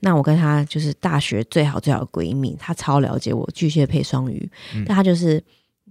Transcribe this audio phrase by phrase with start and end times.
[0.00, 4.84] 那我跟她就是大学最好最好的闺蜜，她超了解我巨蟹配双鱼，嗯。
[4.86, 5.42] 但她就是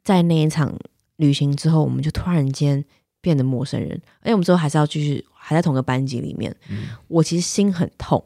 [0.03, 0.73] 在那一场
[1.17, 2.83] 旅行之后，我们就突然间
[3.21, 3.91] 变得陌生人，
[4.21, 6.87] 而且我们之后还是要继续还在同个班级里面，嗯。
[7.07, 8.23] 我其实心很痛。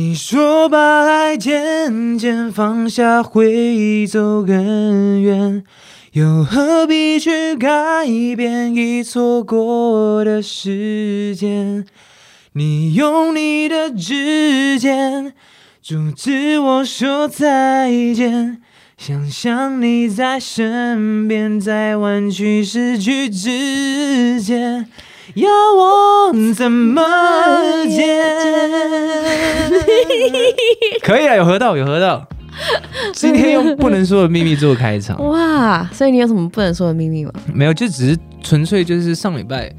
[0.00, 5.64] 你说把爱渐渐放下会走更远，
[6.12, 8.06] 又何必去改
[8.36, 11.84] 变已错过的时间？
[12.52, 15.32] 你用你的指尖
[15.82, 18.62] 阻止我说再见，
[18.96, 24.86] 想象你在身边，在弯曲失去之间。
[25.34, 27.02] 要我怎么
[27.88, 28.18] 解？
[31.02, 32.26] 可以啊，有合到，有合到。
[33.14, 37.32] 今天用不能说的秘密做开场，哇，所以你有什么不能说的秘密吗？
[37.54, 39.72] 没有，就只是纯粹就是上礼拜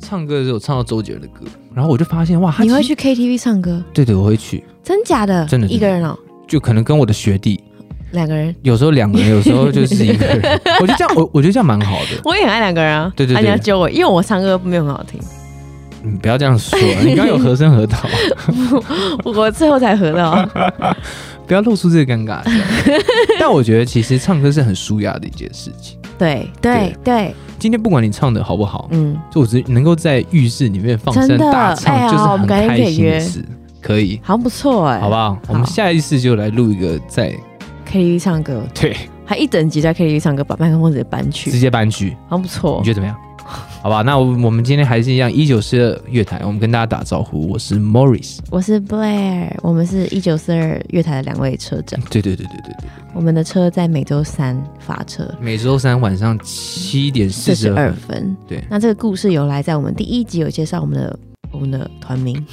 [0.00, 3.80] 唱歌的时候唱到周杰伦的歌，然后我就发现哇，他你会去 KTV 唱歌？
[3.92, 5.46] 对对，我会去，真假的？
[5.46, 7.62] 真的一个人哦，就可能跟我的学弟，
[8.14, 8.54] 两个人。
[8.62, 10.60] 有时候两个人，有时候就是一个人。
[10.80, 12.20] 我觉得这样，我我觉得这样蛮好的。
[12.24, 13.02] 我也很爱两个人啊。
[13.02, 15.20] 啊对对对你要救我，因为我唱歌没有很好听，
[16.04, 17.98] 嗯，不要这样说，你刚刚有和声合到，
[19.24, 20.48] 我最后才合到。
[21.46, 22.40] 不要露出这个尴尬。
[23.38, 25.98] 但我觉得其实唱歌是很舒压的一件事情。
[26.16, 33.44] 对对对，今天不管你唱的好不好，嗯，就我只能够在浴室里面放声大唱，哎就是很开心的事。
[33.82, 35.36] 可以，好像不错哎，好不好？
[35.48, 37.34] 我们下一次就来录一个在
[37.94, 42.90] KTV 唱歌，对还一整集在 KTV 唱歌，把麦克风直接搬去直，接搬去，好像不错你觉。
[42.90, 43.16] 得怎么样？
[43.80, 48.38] 好吧，那我我们今天还是一样，一九四二乐坛，我们跟大家打招呼，我是 Morris。
[48.50, 57.92] 我是 Blair，我们是一九四二乐坛的两位车长，对对对对对对，我们的车在每周三发车，每周三晚上七点四四十二。
[57.92, 58.36] 分。
[58.48, 61.16] 对那这个故事由来在我们第一集有介绍我们的
[61.54, 62.44] 我们的团名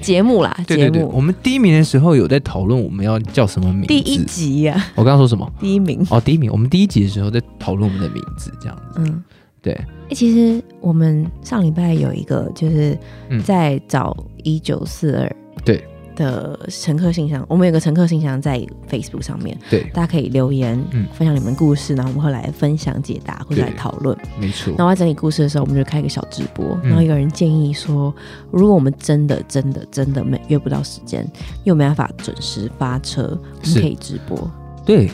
[0.00, 3.88] 节目啦，节对对对，我目们第一名的时候有在讨论我们要叫什么名字。
[3.88, 5.48] 第一集呀，我刚刚说什么？
[5.60, 6.04] 第一名。
[6.10, 6.50] 哦，第一名。
[6.50, 9.00] 我们第一集的时候在讨论我们的名字，这样子。
[9.00, 9.22] 嗯，
[9.60, 12.98] 对，欸其实我们上礼拜有一个就是
[13.28, 15.84] 嗯在找一九四二对
[16.16, 24.16] 的乘客信箱，我们有个乘客信箱在 Facebook 上面，对，大家可以留言，嗯分享你们故事，然后我们会来分享解答或者来讨论。
[24.38, 24.86] 没错然。
[24.86, 28.14] 后在整理故事的时候，我们就开一个小直播，嗯然后有人建议说，
[28.50, 31.26] 如果我们真的真的真的没约不到时间，
[31.64, 34.50] 又没办法准时发车，我们可以直播。
[34.84, 35.08] 对，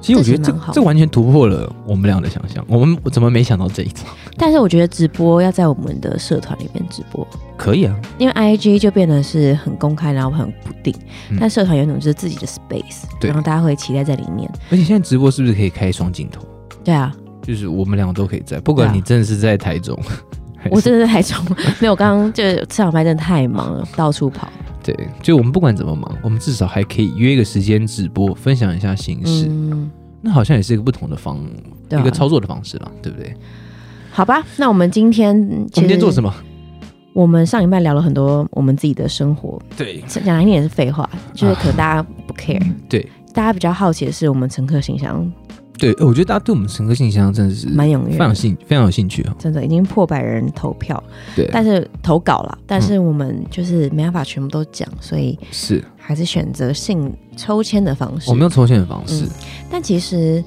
[0.00, 2.64] 其实我觉得这这完全突破了我们俩的想象。
[2.68, 4.04] 我们我怎么没想到这一招？
[4.36, 10.94] 但是我觉得直播要在我们的社团里面直播，可以啊，因为 IG 就变得是很公开，然后很不定。
[11.30, 14.50] 嗯但社团有一种就是自己的 space，然后大家会期待在里面。
[14.70, 16.42] 而且现在直播是不是可以开双镜头？
[16.82, 19.98] 对啊，就是我们两个都可以在，不管你真的是在台中，
[20.70, 21.44] 我真的在台中，
[21.78, 24.48] 没有，我刚刚就是上小麦真的太忙了，到处跑。
[24.82, 29.46] 对，就我们不管怎么忙，我们至少还可以约一个时间直播，分享一下心事。
[29.48, 29.90] 嗯，
[30.22, 31.36] 那好像也是一个不同的方，
[31.90, 33.34] 啊一个操作的方式吧，对不对？
[34.10, 36.34] 好吧，那我们今天我们今天做什么？
[37.12, 45.30] 我们上一半聊了很多我们自己的生活，对讲来听也是废话，就是可能大家不 care，、对大家比较好奇的是我们乘客信箱
[45.80, 49.34] 对，呃我觉得大家对我们乘客信箱真的是蛮踊跃的，非常兴非常有兴趣哦。
[49.38, 51.02] 真的已经破百人投票，
[51.34, 58.28] 对，但是投稿了，但是我们就是没办法全部都讲，所以是还是选择性抽签的方式。
[58.28, 59.24] 我们用抽签的方式，
[59.70, 60.44] 但其实，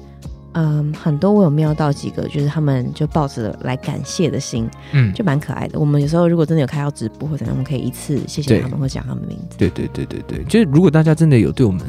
[0.52, 5.80] 嗯，很多我有瞄到几个，就是他们就抱着来感谢的心，嗯，就蛮可爱的。
[5.80, 9.56] 我们有时候如果真的有开到直播或者，我们可以一次谢谢他们或讲他们名字。
[9.58, 11.82] 对对对对对，就是如果大家真的有对我们，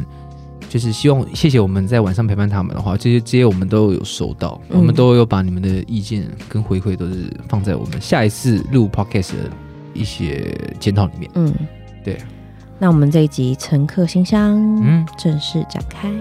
[0.76, 9.50] 就是希望谢谢我们在晚上陪伴他们的话，这些这些我们都有收到，嗯我们都有把你们的意见跟回馈都是放在我们下一次录 podcast 的
[9.94, 11.32] 一些检讨里面。
[11.36, 11.54] 嗯，
[12.04, 12.18] 对。
[12.78, 14.54] 那我们这一集乘客信箱，
[14.84, 16.12] 嗯，正式展开。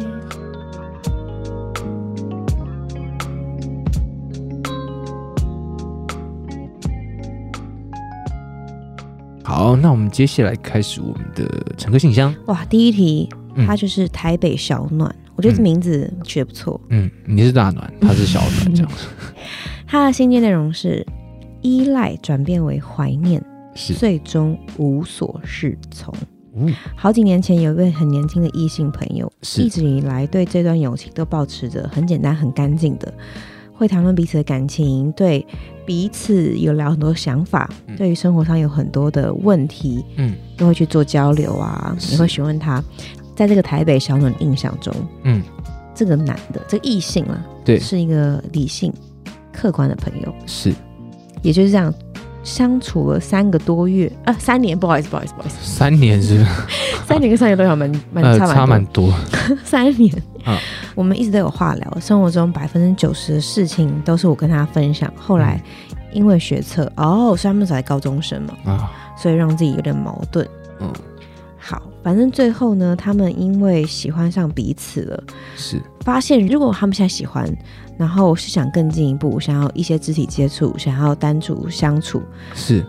[9.42, 11.44] 好，那我们接下来开始我们的
[11.76, 12.32] 乘客信箱。
[12.46, 16.80] 哇，第一题，嗯它就是台北小暖，我觉得这名字取得不错。
[16.88, 19.06] 嗯，你是大暖，他是小暖， 这样子。
[19.86, 21.06] 他的信件内容是
[21.62, 23.42] 依赖转变为怀念，
[23.74, 23.94] 是。
[23.94, 26.12] 最终无所适从。
[26.56, 33.12] 嗯，好几年前，有一位很年轻的异性朋友，是一直以来对这段友情都保持着很简单、很干净的，
[33.72, 35.44] 会谈论彼此的感情，对
[35.84, 42.82] 彼此有聊很多想法，嗯对于生活上有很多的问题，嗯都会去做交流啊，是也会询问他。
[43.34, 45.42] 在这个台北小暖印象中，嗯，
[45.94, 48.92] 这个男的这个异性啊，对，是一个理性、
[49.52, 50.72] 客观的朋友，是。
[51.42, 51.92] 也就是这样
[52.42, 56.50] 相处了三个多月啊，三年，不好意思，不好意思，不好意思，三年是不是？
[57.06, 59.12] 三年跟三年多少蛮蛮呃，差差蛮蛮多，
[59.62, 60.14] 三年。
[60.44, 60.58] 啊。
[60.94, 65.12] 我们一直都有话聊，生活中百分之九十的事情都是我跟他分享。
[65.16, 65.60] 后来
[66.12, 70.48] 因为学测，哦，所以他们才高中生嘛，啊，所以让自己有点矛盾。
[70.80, 70.90] 嗯，
[71.66, 75.24] 好，反正最后呢，他们因为喜欢上彼此了，
[75.56, 75.80] 是。
[76.04, 77.50] 发现如果他们现在喜欢，
[77.96, 82.22] 然后是想更进一步，想要一些肢体接触，想要单独相处，
[82.54, 82.84] 是，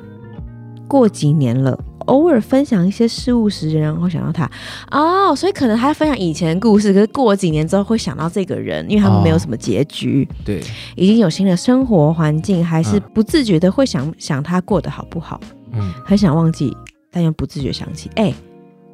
[0.89, 1.79] 过几年了。
[2.07, 4.47] 偶尔分享一些事物时，然后想到他。
[4.91, 10.61] 哦，所以可能他分享以前的故事，可是过几年之后会想到这个人，因为他们没有什么结局，对，
[10.95, 15.39] 已经有新的生活环境，还是嗯不自觉的会想想他过得好不好，
[15.71, 16.77] 嗯，很想忘记，
[17.09, 18.11] 但又不自觉想起。
[18.17, 18.31] 哎、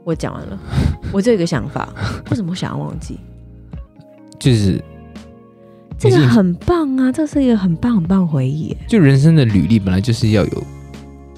[0.04, 0.58] 我讲完了，
[1.12, 1.94] 我就有一个想法，
[2.30, 3.20] 为什么我想要忘记？
[4.40, 4.84] 就是
[5.98, 10.64] 这个很棒啊，这是一个很棒很棒的回忆耶，就人生的履历本来就是要有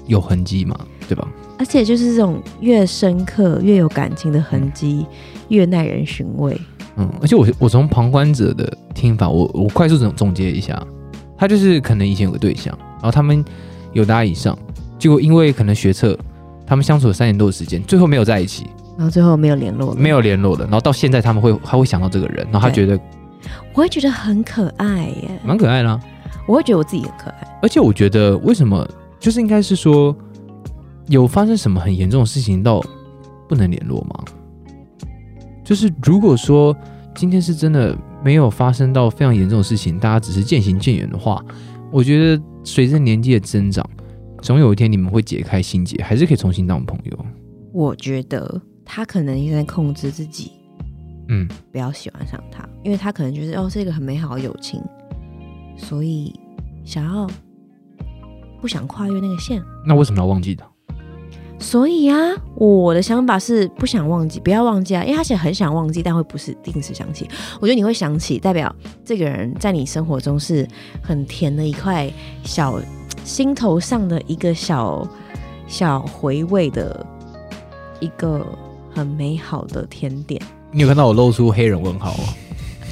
[0.06, 0.74] 有痕迹嘛，
[1.08, 1.28] 对吧？
[1.58, 5.06] 而且就是这种越深刻、越有感情的痕迹，
[5.48, 6.58] 越耐人寻味。
[6.96, 10.82] 嗯，而且我我从旁观者的听法，我我快速总总结一下，
[11.36, 13.44] 他就是可能以前有个对象，然后他们
[13.92, 14.58] 有搭以上，
[14.98, 16.18] 结果因为可能学测，
[16.66, 18.66] 他们相处了三年多的时间，最后没有在一起，
[18.96, 22.98] 然后最后没有联络了，没有联络了，然后到现在他们会他会想到这个人，然后他觉得
[23.72, 26.00] 我会觉得很可爱耶，蛮可爱啦、啊，
[26.46, 27.58] 我会觉得我自己很可爱。
[27.62, 28.86] 而且我觉得为什么
[29.18, 30.14] 就是应该是说
[31.08, 32.82] 有发生什么很严重的事情到
[33.48, 34.24] 不能联络吗？
[35.62, 36.76] 就是如果说
[37.14, 41.42] 今天是真的没有发生到非常严重的事情，大家只是渐行渐远的话，
[41.90, 43.88] 我觉得随着年纪的增长，
[44.44, 47.26] 总有一天你们会解开心结，还是可以重新当朋友。
[47.72, 50.52] 我觉得他可能也在控制自己，
[51.30, 54.82] 嗯，不要喜欢上他，因为他可能觉得哦，是一个很美好的友情，
[55.78, 56.38] 所以
[56.84, 57.26] 想要
[58.60, 59.62] 不想跨越那个线。
[59.86, 60.66] 那为什么要忘记他？
[61.58, 62.18] 所以啊，
[62.56, 67.26] 我的想法是不想忘记，不要忘记啊，因为他写很想忘记，但会不是定时想起。
[67.62, 70.68] 我觉得你会想起，代表这个人在你生活中是
[71.02, 72.12] 很甜的一块
[72.42, 72.78] 小
[73.24, 75.06] 心头上的一个小
[75.66, 77.04] 小回味的
[77.98, 78.46] 一个
[78.94, 80.40] 很美好的甜点。
[80.70, 82.24] 你有看到我露出黑人问号吗？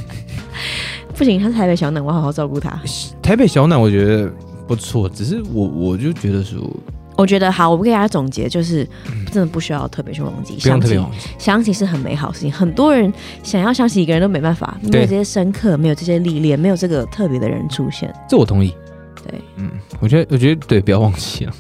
[1.14, 2.80] 不行，他是台北小奶，我要好好照顾他。
[3.22, 4.32] 台北小奶我觉得
[4.66, 6.58] 不错，只是我我就觉得说
[7.16, 8.88] 我觉得好，我给大家总结，就是
[9.26, 11.28] 真的不需要特别去忘记，不用想起特别忘记。
[11.38, 12.50] 想起是很美好的事情。
[12.50, 13.12] 很多人
[13.42, 18.12] 想要想起一个人都没办法，没有这些深刻，没有这些历练，没有这个特别的人出现。
[18.26, 18.74] 这我同意。
[19.26, 19.70] 对，嗯，
[20.00, 21.52] 我觉得我觉得对，不要忘记了。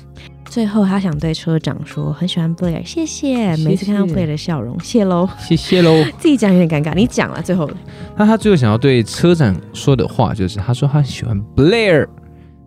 [0.44, 3.56] 最后他想对车长说，很喜欢 Blair，谢谢。
[3.56, 5.26] 谢每次看到谢 Blair 的笑容，谢喽。
[5.38, 6.04] 谢谢喽。
[6.20, 7.70] 自己讲有点尴尬，你讲了最后。
[8.18, 12.06] 那他最后想要对车长说的话就是，他说他喜欢 Blair，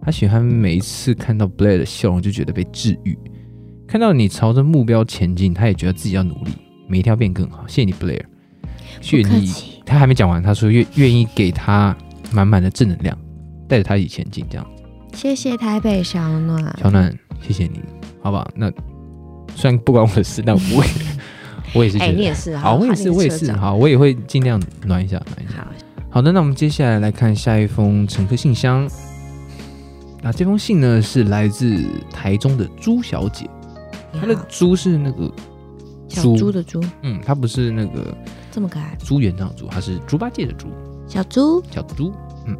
[0.01, 3.15] 他喜欢每一次看到 Blair 的笑容就觉得被治愈，
[3.87, 6.53] 看到你朝着目标前进，他也觉得自己要努力，
[6.87, 7.65] 每一天要变更好。
[7.67, 8.23] 谢谢你 Blair，
[9.11, 9.23] 不愿意。
[9.23, 11.95] 客气，他还没讲完，他说愿愿意给他
[12.31, 13.15] 满满的正能量，
[13.69, 14.43] 带着他一起前进。
[14.49, 14.65] 这样，
[15.15, 16.61] 谢谢台北小暖。
[16.79, 17.79] 小暖，谢谢你，
[18.21, 18.45] 好吧？
[18.53, 18.69] 那
[19.55, 20.91] 虽然不关我的事，但我也
[21.73, 23.51] 我也是觉哎、得，你也是好，我也是，我也是，。
[23.53, 25.59] 好，我也会尽量暖一下，暖一下。
[25.59, 25.67] 好，
[26.09, 28.87] 好的，那我们接下来来看下一封乘客信箱。
[30.21, 33.49] 那这封信呢是来自台中的朱小姐，
[34.19, 35.31] 她的朱是那个
[36.09, 38.15] 小猪猪的猪，嗯，她不是那个
[38.51, 38.97] 这么可爱。
[38.99, 40.67] 朱元璋的朱，她是猪八戒的猪，
[41.07, 42.13] 小猪，小猪。
[42.47, 42.57] 嗯，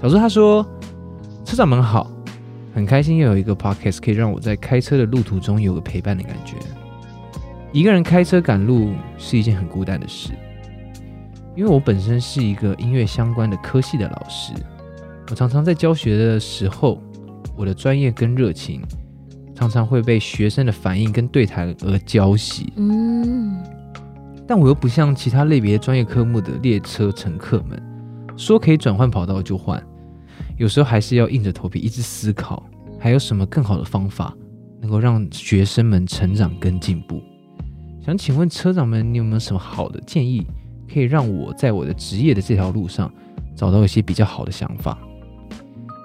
[0.00, 0.66] 小猪她说
[1.44, 2.10] ：“车长们好，
[2.74, 6.56] 很开心又有一个 podcast 可以让我在开车的路途中有个陪伴的感觉。
[7.72, 10.30] 一个人开车赶路是一件很孤单的事，
[11.56, 14.52] 因为我本身是一个音乐相关的科系的老师，
[15.30, 17.02] 我常常在教学的时候，
[17.56, 18.82] 我的专业跟热情
[19.54, 22.68] 常常会被学生的反应跟对谈而浇熄。
[22.76, 23.62] 嗯，
[24.46, 27.82] 但我又不像其他类别专业科目的列车乘客们，
[28.36, 29.82] 说可以转换跑道就换，
[30.62, 32.64] 有时候还是要硬着头皮一直思考，
[32.96, 34.32] 还有什么更好的方法
[34.80, 37.20] 能够让学生们成长跟进步。
[38.06, 40.46] 想请问车长们，你有没有什么好的建议，
[40.88, 43.12] 可以让我在我的职业的这条路上
[43.56, 44.96] 找到一些比较好的想法？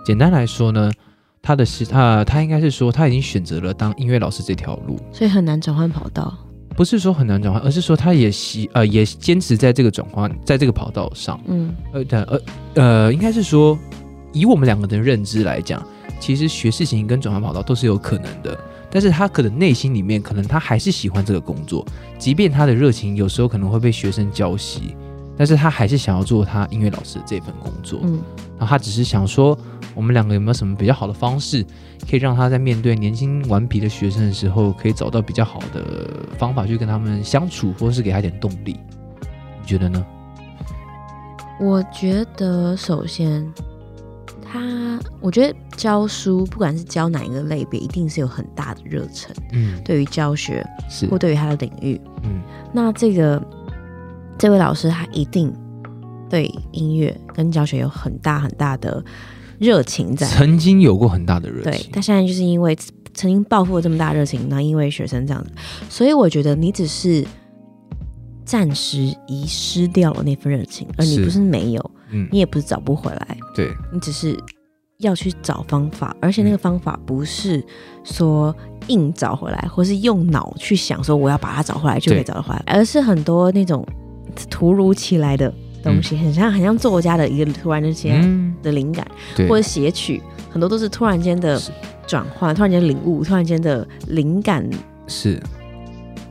[0.03, 0.91] 简单来说呢，
[1.39, 6.35] 他的是他他应该是说他已经选择了当音乐老师这条路，所以很难转换跑道。
[6.75, 11.39] 不是说很难转换，而是说他也习呃也坚持在这个转换，在这个跑道上。
[11.45, 12.41] 嗯，呃对呃
[12.73, 13.77] 呃，应该是说，
[14.37, 15.81] 以我们两个的认知来讲，
[16.19, 18.57] 其实学事情跟转换跑道都是有可能的。
[18.89, 21.85] 但是他可能内心里面，可能他还是喜欢这个工作，
[22.17, 24.95] 即便他的热情有时候可能会被学生浇熄，
[25.35, 27.99] 但是他还是想要做他音乐老师的这份工作。
[28.03, 28.21] 嗯
[28.57, 29.55] 然后他只是想说，
[29.93, 31.63] 我们两个有没有什么比较好的方式，
[32.09, 38.79] 可以让他在面对年轻顽皮的学生的时候，可以找到比较好的方法去跟他们相处，或是给他一点动力？
[39.61, 40.03] 你觉得呢？
[41.59, 43.45] 我觉得首先，
[44.49, 51.05] 他我觉得教书不管是教哪一个类别，一定是有很大的热忱，嗯，对于教学是。
[51.07, 51.99] 或，对于他的领域。
[52.23, 52.41] 嗯。
[52.73, 53.41] 那这个
[54.37, 55.53] 这位老师他一定
[56.29, 59.03] 对音乐跟教学有很大很大的
[59.59, 60.25] 热情在。
[60.27, 61.71] 曾经有过很大的热情。
[61.71, 62.75] 对情，他现在就是因为
[63.13, 65.51] 曾经抱负了这么大热情，然后因为学生这样子，
[65.89, 67.25] 所以我觉得你只是
[68.45, 74.37] 暂时遗失掉了那份热情，而你不是没有，嗯，你也不是找不回来，对，你只是
[74.99, 77.63] 要去找方法，而且那个方法不是
[78.03, 78.55] 说
[78.87, 83.85] 硬找回来，或是用脑去想说我要把它找回来就可以找得回来，而是很多那种
[84.49, 89.05] 突如其来的东西，很像很像作家的一个突然之间嗯，的灵感。
[89.35, 91.61] 对，或者写曲，很多都是突然间的
[92.05, 94.67] 转换，突然间领悟，突然间的灵感、
[95.07, 95.41] 是。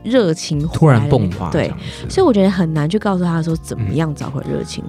[0.03, 1.69] 热情突然迸发，对，，
[2.07, 4.81] 所以我觉得很难去告诉他说怎么样找回热情。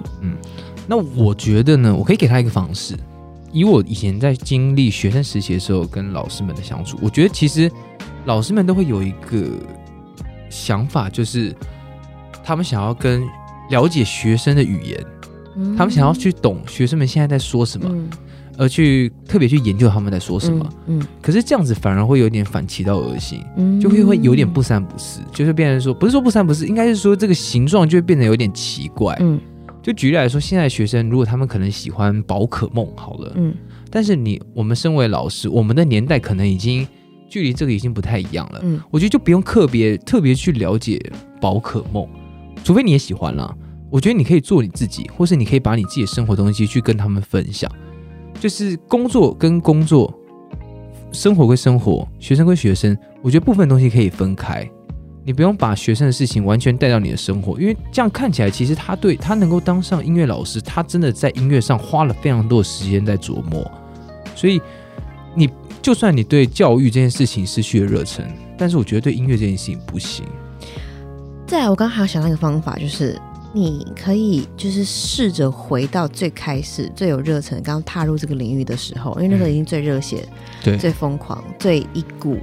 [0.89, 2.95] 那我觉得呢，我可以给他一个方式。
[3.51, 7.71] 以我以前在经历学生时期的时候，跟老师们的相处，我觉得其实
[8.25, 9.45] 老师们都会有一个
[10.49, 11.55] 想法，就是
[12.43, 13.23] 他们想要跟
[13.69, 15.05] 了解学生的语言，
[15.55, 18.09] 嗯他们想要去懂学生们现在在说什么，嗯
[18.57, 20.67] 而去特别去研究他们在说什么。
[20.87, 29.15] 嗯可是这样子反而会有点反其道而行，嗯就会会有点不三不四，就是变成说，不是说不三不四，应该是说这个形状就会变得有点奇怪。
[29.21, 29.39] 嗯
[29.89, 33.51] 就举例来说，现在学生如果他们可能喜欢宝可梦，好了，嗯
[33.89, 36.87] 但是你我们身为老师，我们的年代可能已经
[37.27, 38.59] 距离这个已经不太一样了。
[38.61, 41.01] 嗯我觉得就不用特别特别去了解
[41.41, 42.07] 宝可梦，
[42.63, 43.51] 除非你也喜欢啦。
[43.89, 47.67] 我觉得你可以做你自己，或是你可以把你自己的生活东西去跟他们分享。
[48.39, 50.13] 就是工作跟工作，
[51.11, 54.69] 生活归生活，学生归学生，我觉得部分东西可以分开。
[55.29, 63.63] 你不用把学生的事情完全带到你的生活，因为这样看起来，其实他对他能够当上音乐老师，他真的在音乐上花了非常多的时间在琢磨。
[64.35, 64.59] 所以，
[65.35, 65.47] 你
[65.83, 68.25] 就算你对教育这件事情失去了热忱，
[68.57, 70.25] 但是我觉得对音乐这件事情不行。
[71.45, 73.15] 再来，我刚刚还有想到一个方法，就是
[73.53, 80.27] 你可以就是试着回到最开始最有热忱，刚踏入这个领域的时候，因为那时候已经最热血、
[80.63, 82.35] 对，最疯狂、最一股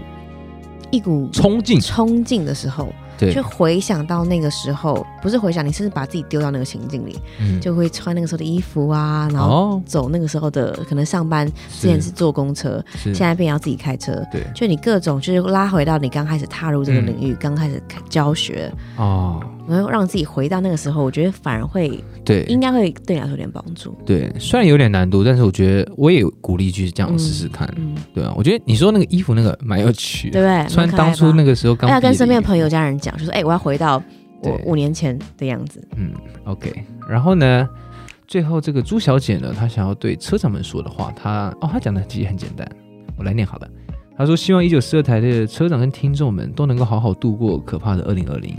[0.90, 2.88] 一股冲劲，冲劲的时候，
[3.19, 3.33] 对。
[3.33, 11.47] 去，回想到那个时候，不是回想，你甚至把自己丢到那个情境里，嗯，就会穿那个时候的衣服啊，然后哦，走那个时候的，可能上班
[11.81, 13.14] 之前是坐公车，是。
[13.14, 14.23] 现在变要自己开车。
[14.31, 14.43] 对。
[14.55, 23.96] 就你各种就是拉回到你刚开始踏入这个领域，刚开始教学，哦，然后让自己回到那个时候，我觉得反而会对，应该会对你来说有点帮助。
[24.04, 27.68] 对，虽然有点难度，但是我觉得我也鼓励去这样试试看。
[27.76, 30.68] 嗯，对啊，我觉得你说那个衣服那个蛮有趣对，不对？
[30.68, 34.02] 穿当初那个，时候刚要跟身边的朋友、家人讲，就说：“哎、我要回到
[34.42, 35.82] 我五年前的样子。
[35.96, 36.12] 嗯
[36.44, 36.73] ，OK。
[37.08, 37.68] 然后呢，
[38.26, 42.68] 最后这个朱小姐呢，她想要对车长们说的话，她哦，她讲的其实很简单，
[43.16, 43.68] 我来念好了。
[44.16, 48.56] 她说：“希望一九四二台的车长跟听众们都能够好好度过可怕的二零二零，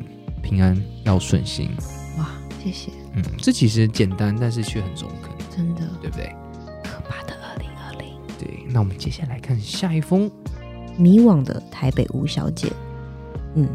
[0.48, 1.70] 平安要顺心。””
[2.18, 2.30] 哇，
[2.64, 6.34] 谢谢，嗯，这其实简单，但是却很中肯，真的对不对？
[6.84, 8.08] 可怕的二零二零。
[8.40, 8.66] 对。
[8.70, 10.32] 那我们接下来看下一封。
[11.00, 12.68] 迷惘的台北吴小姐，
[13.54, 13.70] 嗯，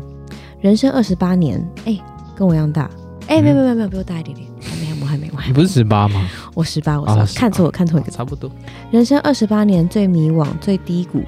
[0.61, 1.97] 人生二十八年，哎、
[2.35, 2.91] 跟我一样大，
[3.29, 6.29] 哎、嗯没有没有没有，比我大一点点，还没我还没我还没你不是十八吗？
[6.53, 8.11] 我十八，我啊十八、看错看错一个。
[8.11, 8.51] 差不多。
[8.91, 11.23] 人生二十八年最迷惘、最低谷，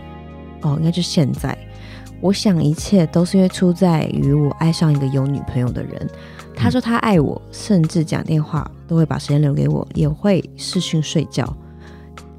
[0.62, 1.56] 哦，应该就是现在。
[2.20, 6.08] 我想一切都是因为出在于我爱上一个有女朋友的人。
[6.56, 11.44] 他说他爱我，甚至讲电话都会把时间留给我，也会视讯睡觉。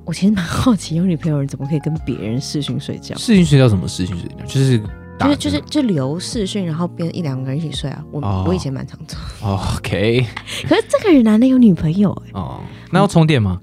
[0.05, 3.15] 我其实蛮好奇，有女朋友的人怎么可以跟别人视讯睡觉？
[3.17, 4.45] 视讯睡觉什么视讯睡觉？
[4.45, 4.81] 就是
[5.17, 8.03] 打就是就是就留视讯，然后边一两个人一起睡啊。
[8.11, 10.25] 我、哦我以前蛮常做，哦 OK
[10.67, 13.59] 可是这个人男的有女朋友、欸，哦，那要充电吗？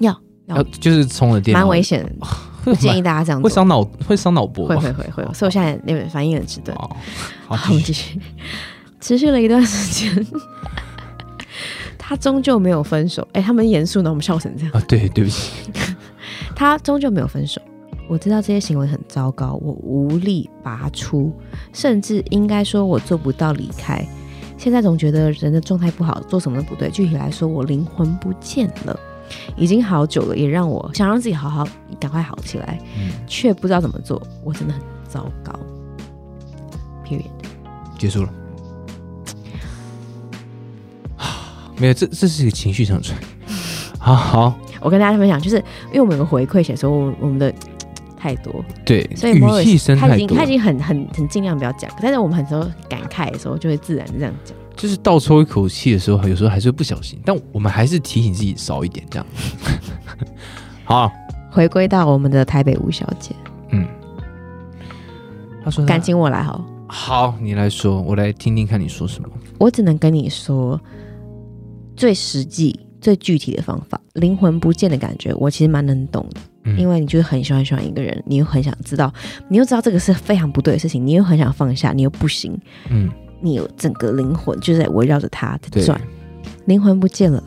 [0.00, 0.12] 要
[0.46, 2.26] 要要就是充了电，蛮危险的，
[2.64, 3.48] 不建议大家这样做。
[3.48, 4.76] 会伤脑会伤脑波会？
[4.76, 6.76] 会会会，所以我现在那边反应很迟钝。
[7.46, 8.20] 好我们继续。
[9.00, 10.26] 持续了一段时间，
[11.96, 13.26] 他终究没有分手。
[13.32, 14.72] 哎、他们严肃呢，我们笑成这样。
[14.72, 15.52] 啊，对，对不起，
[16.56, 17.62] 他终究没有分手。
[18.08, 21.32] 我知道这些行为很糟糕，我无力拔出，
[21.72, 24.04] 甚至应该说我做不到离开。
[24.56, 26.90] 现在总觉得人的状态不好，做什么都不对。
[26.90, 28.98] 具体来说，我灵魂不见了，
[29.56, 31.66] 已经好久了，也让我想让自己好好
[31.98, 34.20] 赶快好起来，嗯，却不知道怎么做。
[34.44, 35.52] 我真的很糟糕。
[37.04, 37.24] Period。
[37.98, 38.32] 结束了。
[41.76, 43.24] 没有，这这是一个情绪上的转移。
[43.98, 45.56] 好好，我跟大家分享，就是
[45.88, 47.52] 因为我们有个回馈写说我我们的
[48.16, 54.56] 太多，对，所以语气声他已经他已，经很很很尽量不要讲，但是我们很多感慨的时候就会自然地这样讲。
[54.78, 59.26] 就是倒抽一口气的时候，有时候还是会不小心，但我们还是提醒自己少一点，这样。
[60.86, 61.10] 好，
[61.50, 63.34] 回归到我们的台北吴小姐，
[63.72, 63.86] 嗯，
[65.64, 69.28] 他说他感情我来好，好，你来说，我来听听看你说什么。
[69.58, 70.80] 我只能跟你说
[71.96, 76.40] 最实际、最具体的方法，灵魂不见的感觉，我其实蛮能懂的。
[76.62, 76.78] 嗯。
[76.78, 79.12] 因为你就是很喜欢喜欢一个人，你又很想知道，
[79.48, 82.56] 你又知道这个是非常不对的事情，你又很想放下，你又不行，
[82.88, 86.00] 嗯，你有整个灵魂就在围绕着他在对，转，
[86.66, 87.42] 灵魂不见了。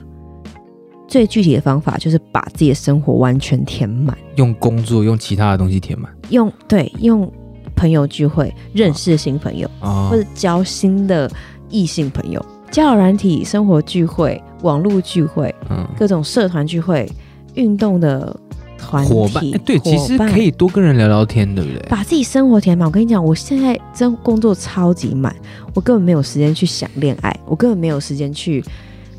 [1.07, 6.09] 最具体的方法就是把自己的生活完全填满，用工作用其他的东西填满。
[6.29, 7.29] 用对用
[7.75, 11.29] 朋友聚会认识新朋友，啊或者交新的
[11.69, 17.11] 异性朋友，交友软体、生活聚会、网络聚会、嗯，各种社团聚会、
[17.55, 18.33] 运动的
[18.81, 21.87] 团伙伴，哎对，其实伙伴可以多跟人聊聊天，对不对？
[21.87, 22.87] 把自己生活填满。
[22.87, 25.33] 我跟你讲，我现在真工作超级满，
[25.73, 28.63] 我根本没有时间去想恋爱，我根本没有时间去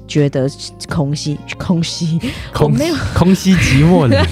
[0.08, 0.50] 觉得
[0.90, 2.18] 空虚，空虚，
[2.54, 4.26] 我空没有，空虚寂寞的，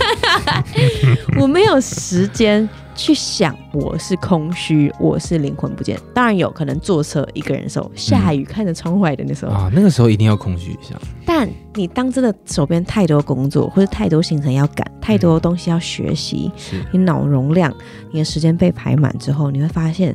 [1.40, 2.68] 我没有时间
[3.00, 5.98] 去想我是空虚，我是灵魂不见。
[6.12, 10.94] 当然有可能坐车一个人的时候，下雨看着窗外的那时候，啊，那个时候一定要空虚一下。
[11.24, 17.74] 但你当真的手边太多工作或者太多行程要赶，太多东西要学习，是，你脑容量、
[18.12, 20.14] 你的时间被排满之后，你会发现。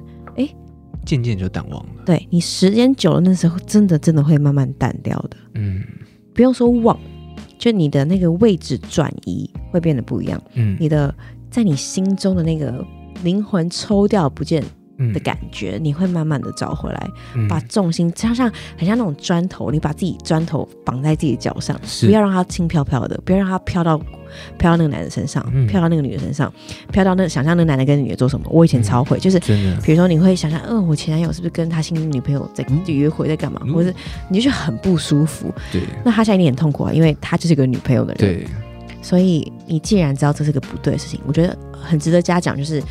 [1.04, 1.90] 渐渐就淡忘了。
[2.04, 5.38] 对你时间久了，那时候真的真的会慢慢淡掉的。
[5.56, 5.84] 嗯
[6.34, 7.00] 不用说忘，
[7.60, 11.14] 就你的那个位置转移会变得不一样，嗯你的
[11.56, 12.86] 在你心中的那个
[13.24, 14.62] 灵魂抽掉不见
[14.98, 15.14] 嗯。
[15.14, 17.48] 的感觉，你会慢慢的找回来，嗯。
[17.48, 23.98] 把重心加上很像那种砖头，你把自己砖头绑在自己脚上，不要让它轻飘飘的，不要让它飘到
[24.58, 25.66] 飘到那个男的身上，嗯。
[25.66, 26.52] 飘到那个女的身上，
[26.92, 28.46] 飘到那想象那个男的跟女的做什么。
[28.50, 32.82] 我以前超会，就是比如说，你会想象，嗯，我前男友是不是跟他新女朋友在嗯。
[32.88, 33.74] 约会，在干嘛，嗯。
[33.74, 33.96] 或者是
[34.30, 35.54] 你就觉得很不舒服。
[35.72, 35.82] 对。
[36.04, 38.48] 那他现在一定很痛苦啊，因为他就是个女朋友的人。，对，
[39.06, 42.82] 所以你既然知道这是个不对的事情，我觉得很值得嘉奖，就是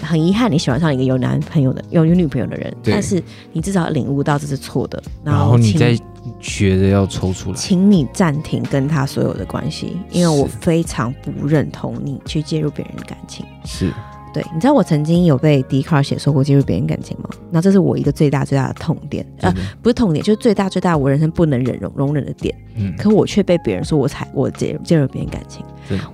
[0.00, 3.20] 很遗憾你喜欢上一个有男朋友的、有有女朋友的人，但是
[3.52, 5.98] 你至少领悟到这是错的，然后你再
[6.38, 7.56] 觉得要抽出来。
[7.56, 13.44] 请你暂停跟他所有的关系，因为我非常不认同你去介入别人的感情。
[13.64, 13.92] 是，
[14.32, 17.28] 对，你知道我曾经有被 d 卡 c 写说过介入别人感情吗？
[17.50, 22.54] 那这是我一个最大最大的痛点，呃不是痛点，就是最大最大我人生不能忍容容忍的点。
[22.76, 25.64] 嗯，可我却被别人说我才我介介入别人感情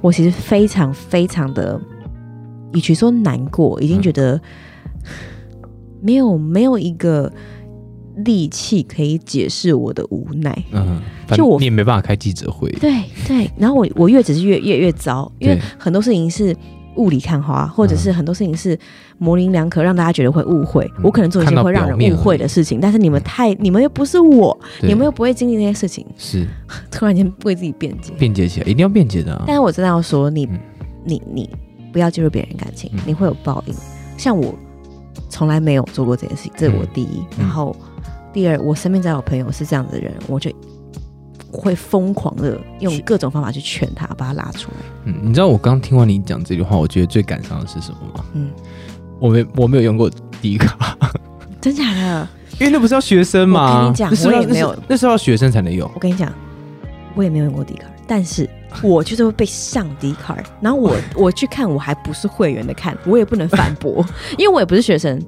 [0.00, 1.78] 我其实非常非常的，
[2.72, 4.40] 与其说难过，已经嗯觉得
[6.00, 7.30] 没有没有一个
[8.24, 10.64] 力气可以解释我的无奈。
[10.72, 12.70] 嗯，就我你也没办法开记者会。
[12.80, 16.56] 对对，然后我我越只是越越越糟，因为很多事情是
[16.96, 18.78] 雾里看花，或者是很多事情是
[19.18, 20.84] 模棱两可，让大家觉得会误会。
[20.98, 26.46] 嗯我可能做一些会让人误会的事情，但是你们太你们又不是我，你们又不会经历那些事情，是
[26.90, 28.12] 突然间为自己辩解。
[28.18, 29.54] 辩解起来，一定要辩解的啊但。
[29.54, 30.58] 是我真的要说，你、嗯
[31.04, 31.48] 你你
[31.92, 33.74] 不要介入别人感情，嗯你会有报应。
[34.16, 34.54] 像我
[35.28, 37.20] 从来没有做过这件事情，这是我第一。
[37.38, 37.74] 嗯然后
[38.32, 40.50] 第二，我身边只要有朋友是这样的人，我就
[41.50, 44.76] 会疯狂的用各种方法去劝他，把他拉出来。
[45.04, 48.24] 嗯，你知道我刚听完你讲这句话，我觉得最感伤的是什么吗？
[48.34, 48.50] 嗯，
[49.18, 50.96] 我没我没有用过迪卡，
[51.60, 52.28] 真假的？
[52.58, 53.78] 因为那不是要学生吗？
[53.78, 55.90] 我跟你讲我也没有那是要学生才能用。
[55.94, 56.32] 我跟你讲，
[57.14, 58.48] 我也没有用过 d 卡，但是
[58.82, 64.04] 我就是会被上 d 卡，然后我 我去看，我还不是会员的看，我也不能反驳，
[64.38, 65.20] 因为我也不是学生。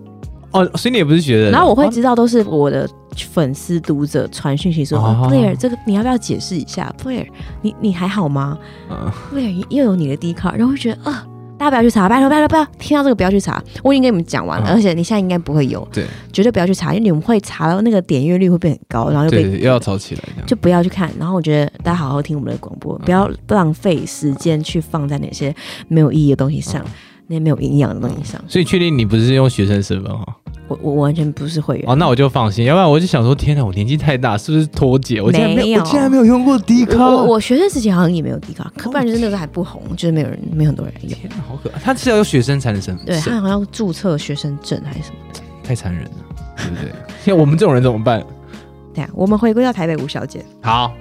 [0.53, 1.51] 哦，所以你也不是觉得。
[1.51, 2.89] 然后我会哦知道都是我的
[3.31, 7.27] 粉丝读者传讯息说、，Player，这个你要不要解释一下？Player
[7.63, 8.59] 你你还好吗
[8.91, 11.27] 嗯、？Player 又有你的 D 卡，然后会觉得啊。
[11.59, 20.23] 大家不要去查，拜托拜托不要听到这个不要去查，我已经跟你们讲完了，嗯而且你现在应该不会有，对绝对不要去查，因为你们会查到那个点阅率会变很高，然后又被又要吵起来。
[20.47, 21.11] 就不要去看。
[21.19, 25.53] 然后我觉得大家好好听我们的广播，不要浪费时间去放在那些
[25.89, 26.81] 没有意义的东西上，
[27.29, 28.43] 那些没有营养的东西上。
[28.49, 30.37] 所以确定你不是用学生身份哈？
[30.67, 35.19] 我我完全不是会员，哦，那我就放心，要不然我就想说，天哪，我年纪太大，是不是脱节？
[35.23, 36.99] 我竟然没没有我竟然没有用过迪卡。
[36.99, 41.11] 我我学生时期好像也没有 D 卡，可不然就是那个时候还不红，就是没有人，没有很多人用。
[41.11, 41.81] 天哪，好可爱！
[41.83, 45.41] 他是要有学生才能身份，对他好像注册学生证还是什么的。
[45.65, 46.11] 太残忍了，
[46.59, 46.93] 对不对？
[47.25, 48.23] 像 我们这种人怎么办？
[48.93, 50.93] 对啊，我们回归到台北吴小姐，好，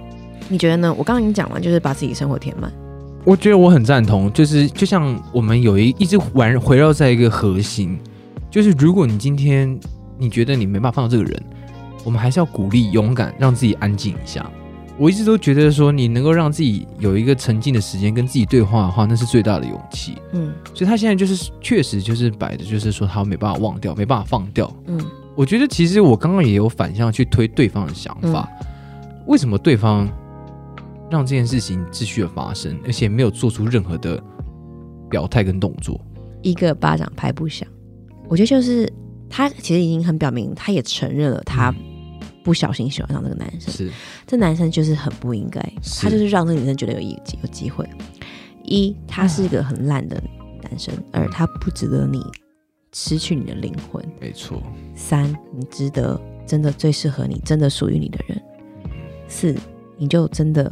[0.47, 0.95] 你觉得呢？
[0.97, 2.71] 我刚刚已经讲完，就是把自己生活填满。
[3.27, 7.99] 我觉得我很赞同，就是就像我们有一一直环围绕在一个核心，
[8.49, 9.77] 就是如果你今天
[10.17, 11.43] 你觉得你没办法放到这个人，
[12.05, 14.49] 我们还是要鼓励勇敢，让自己安静一下。
[14.97, 20.15] 我一直都觉得说，你能够让自己有一个沉静的时间跟自己对话的话，那是最大的勇气。
[20.31, 24.73] 嗯所以他现在就是确实就是摆的，就是说他没办法忘掉，没办法放掉。
[24.85, 24.97] 嗯
[25.35, 28.47] 我觉得其实我刚刚也有反向去推对方的想法，
[29.25, 30.07] 为什么对方
[31.09, 34.21] 让这件事情继续的发生，而且没有做出任何的
[35.09, 35.99] 表态跟动作？
[36.41, 37.67] 一个巴掌拍不响。
[38.27, 38.91] 我觉得就是
[39.29, 41.73] 他其实已经很表明，他也承认了他
[42.43, 43.73] 不小心喜欢上这个男生。
[43.73, 43.91] 是
[44.25, 45.61] 这男生就是很不应该，
[46.01, 47.87] 他就是让这个女生觉得有一有机会。
[48.63, 50.21] 一，他是一个很烂的
[50.61, 52.21] 男生；二，他不值得你
[52.93, 54.61] 失去你的灵魂；没错，
[54.93, 58.37] 三，你值得真的最适合你、真的属于你的人；
[59.29, 59.55] 四，
[59.97, 60.69] 你就真的，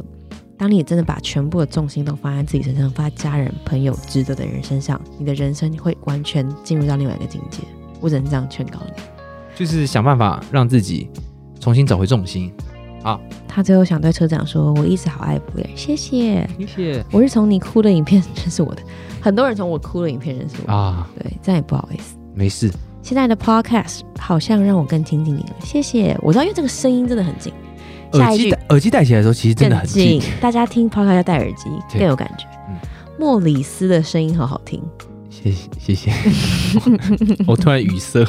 [0.58, 7.58] 当你真的把全部的重心都放在自己身上，放在家人、朋友、值得的人身上，你的人生会完全进入到另外一个境界。
[8.00, 9.02] 我只能这样劝告你。
[9.54, 11.08] 就是想办法让自己
[11.60, 12.52] 重新找回重心。
[13.46, 16.46] 他最后想对车长说：“我一直好爱布莱，谢谢。
[16.58, 18.82] 谢谢我是从你哭的影片认识我的，
[19.20, 20.72] 很多人从我哭的影片认识我。
[20.72, 22.16] 啊，对，这样也不好意思。
[22.34, 22.68] 没事，
[23.02, 26.18] 现在的 podcast 好像让我更亲近你了，谢谢。
[26.20, 27.52] 我知道，因为这个声音真的很近，
[28.12, 30.22] 耳机戴耳机戴起来的时候，其实真的很近。
[30.40, 32.44] 大家听 podcast 要戴耳机更有感觉。
[32.68, 32.76] 嗯
[33.18, 34.78] 莫里斯的声音好好听，
[35.30, 36.12] 谢谢谢谢，
[37.48, 38.20] 我突然语塞。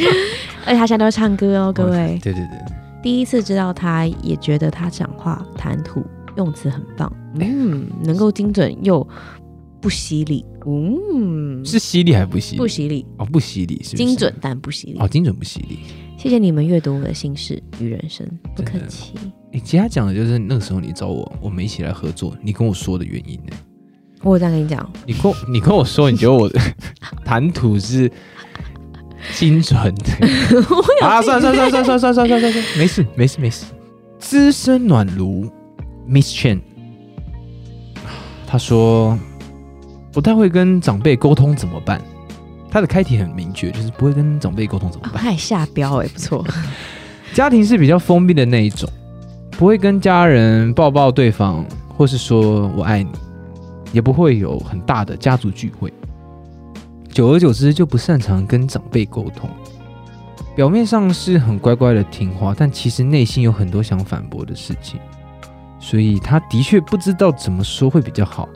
[0.64, 2.18] 而且他现在都会唱歌哦，各位。
[2.22, 2.58] 对对对，
[3.02, 6.02] 第一次知道他，也觉得他讲话谈吐
[6.38, 9.06] 用词很棒，嗯，能够精准又
[9.82, 12.56] 不犀利，嗯，是犀利还是不犀利？
[12.56, 14.98] 不犀利，哦，不犀利，是精准但不犀利。
[14.98, 15.80] 哦，精准不犀利。
[16.22, 19.12] 谢谢你们阅读我的心事与人生，不客气。
[19.50, 23.56] 你，其实他讲的就是那个时候你找我，我们一起来合作，你跟我说的原因呢？
[24.22, 26.60] 我有这样跟你讲，你跟我你跟我说，你觉得我的
[27.26, 28.08] 谈吐是
[29.34, 30.12] 精准的
[31.04, 31.20] 啊？
[31.20, 33.64] 算了算算算算算算算算，没事没事没事。
[34.20, 35.50] 资深暖炉
[36.08, 36.60] Miss Chen，
[38.46, 39.18] 他说
[40.12, 42.00] 不太会跟长辈沟通怎么办？
[42.72, 45.22] 他的开题很明确，就是不会跟长辈沟通怎么啊，办？
[45.22, 46.42] 他也下标哎、不错。
[47.34, 48.88] 家庭是比较封闭的那一种，
[49.50, 51.62] 不会跟家人抱抱对方，
[51.94, 53.10] 或是说我爱你，
[53.92, 55.92] 也不会有很大的家族聚会。
[57.10, 59.50] 久而久之，就不擅长跟长辈沟通。
[60.56, 64.98] 表面上是很乖乖的听话，但其实内心有很多想反驳的事情，
[65.78, 68.48] 所以他的确不知道怎么说会比较好。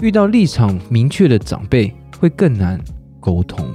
[0.00, 2.78] 遇到立场明确的长辈，会更难
[3.24, 3.66] 沟通。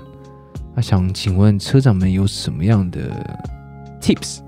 [0.75, 2.99] 他想请问车长们有什么样的
[3.99, 4.41] tips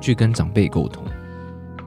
[0.00, 1.02] 去跟长辈沟通？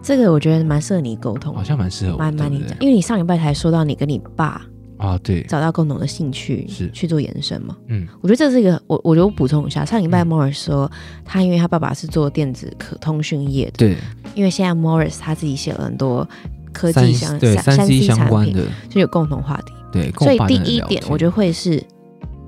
[0.04, 1.56] 这个我觉得蛮适合你沟通。
[1.56, 4.62] 好，像蛮适合我，蛮蛮你讲，因为你上礼拜才说到你跟你爸
[4.98, 6.92] 啊，对，找到共同的兴趣，是。
[6.92, 7.76] 去做延伸嘛。
[7.88, 10.28] 嗯，我觉得这是一个，我我就补充一下，上礼拜嗯。
[10.28, 10.92] Morris 说，
[11.24, 13.98] 他因为他爸爸是做电子可通讯业的，对，
[14.36, 16.28] 因为现在 Morris 他自己写了很多
[16.72, 19.74] 科技相对三 C 相关的，就有共同话题。
[19.92, 21.82] 对，所以第一点我觉得会是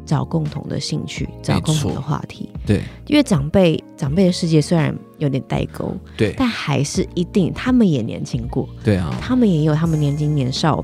[0.07, 2.49] 找共同的兴趣，找共同的话题。
[2.65, 6.33] 对因为长辈长辈的世界虽然有点代沟，对。
[6.37, 10.83] 但还是一定他们也年轻过，对啊，他们也有他们年轻年少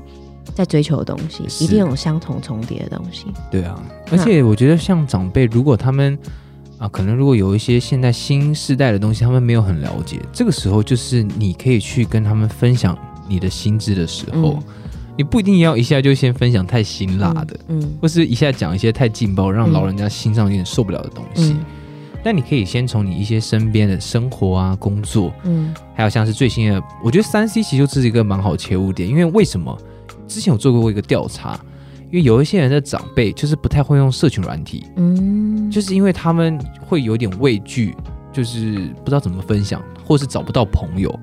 [0.54, 3.26] 在追求的东西，一定有相同重叠的东西。
[3.50, 3.82] 对啊，
[4.12, 6.16] 而且我觉得像长辈，如果他们
[6.78, 14.62] 啊，可能如果有一些现在新世代的东西，他们没有很了解，这个时候就是你可以去跟他们分享你的心智的时候，嗯
[15.16, 21.52] 你不一定要一下就先分享太辛辣的，嗯，嗯或是一下讲一些太劲爆，让嗯老人家心上有点受不了的东西。
[21.52, 21.64] 嗯
[22.26, 29.78] 但你可以先从你一些身边的生活啊、工作，嗯还有像是最新的，我觉得三 C 其实就是一个蛮好切入点，因为为什么？
[30.26, 31.60] 之前有做过一个调查，
[32.10, 37.94] 因为有一些人的长辈就是不太会用社群软体，嗯，就是因为他们会有点畏惧，
[38.32, 41.14] 就是不知道怎么分享，或是找不到朋友。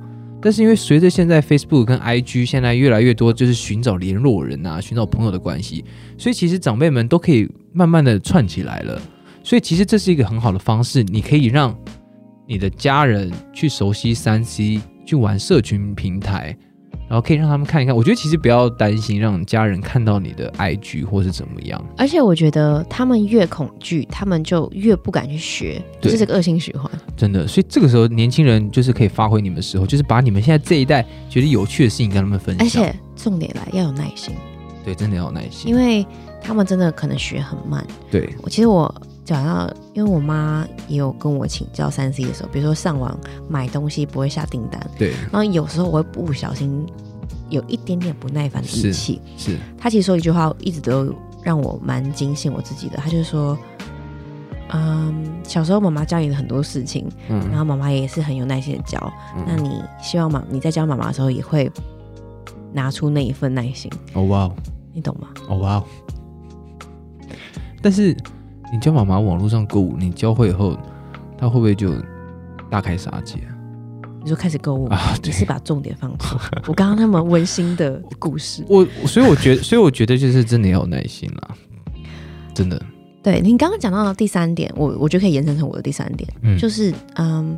[0.41, 5.85] 但是因为随着现在 Facebook 跟 IG 现在越来越多，就是寻找联络人啊、寻找朋友的关系，
[6.17, 9.01] 所以其实长辈们都可以慢慢的串起来了。
[9.43, 11.77] 所以其实这是一个很好的方式，你可以让
[12.47, 16.57] 你的家人去熟悉三 C，去玩社群平台，
[17.07, 17.95] 然后可以让他们看一看。
[17.95, 21.83] 我觉得其实不要担心让家人看到你的 IG 或是怎么样。
[21.97, 26.89] 而且我觉得他们越恐惧，他们就越不敢去学，这对是个恶性循环。
[27.17, 32.65] 真的，所以这个时候年轻人就是可以发挥你们的时候，就是把你们现在这一代觉得有趣的事情跟他们分享。
[32.65, 34.33] 而且重点来要有耐心，
[34.85, 35.69] 对，真的要有耐心。
[35.69, 36.05] 因为
[36.41, 37.85] 他们真的可能学很慢。
[38.09, 38.93] 对我其实我
[39.23, 46.85] 讲到，因为我妈也有跟我请教三 C 的时候，比如说上网买东西不会下订单，对然后有时候我会不小心
[47.49, 49.21] 有一点点不耐烦的语是气。
[49.37, 52.97] 是，她其实说一句话，一直都让我蛮警醒我自己的。
[52.97, 53.57] 她就是说，
[54.73, 58.97] 嗯，小时候妈妈教你的很多事情，然嗯，后妈妈也是很有耐心的教。
[59.37, 61.71] 嗯那你希望妈你在教妈妈的时候也会
[62.73, 64.55] 拿出那一份耐心，哦哇哦，
[64.93, 65.27] 你懂吗？
[65.47, 65.83] 哦哇哦。
[67.81, 68.15] 但是
[68.71, 70.77] 你教妈妈网络上购物，你教会以后，
[71.37, 71.91] 她会不会就
[72.69, 73.35] 大开杀戒
[74.23, 75.13] 你就开始购物，啊？
[75.21, 76.39] 对，你是把重点放错。
[76.67, 81.49] 我刚刚那么温馨的故事，我所以我觉得， 所以我觉得就是真的要有耐心啦，
[82.53, 82.79] 真的，
[83.23, 87.57] 对你刚刚讲到的第三点，我我觉得可以延伸成我的第三点，嗯，就是嗯，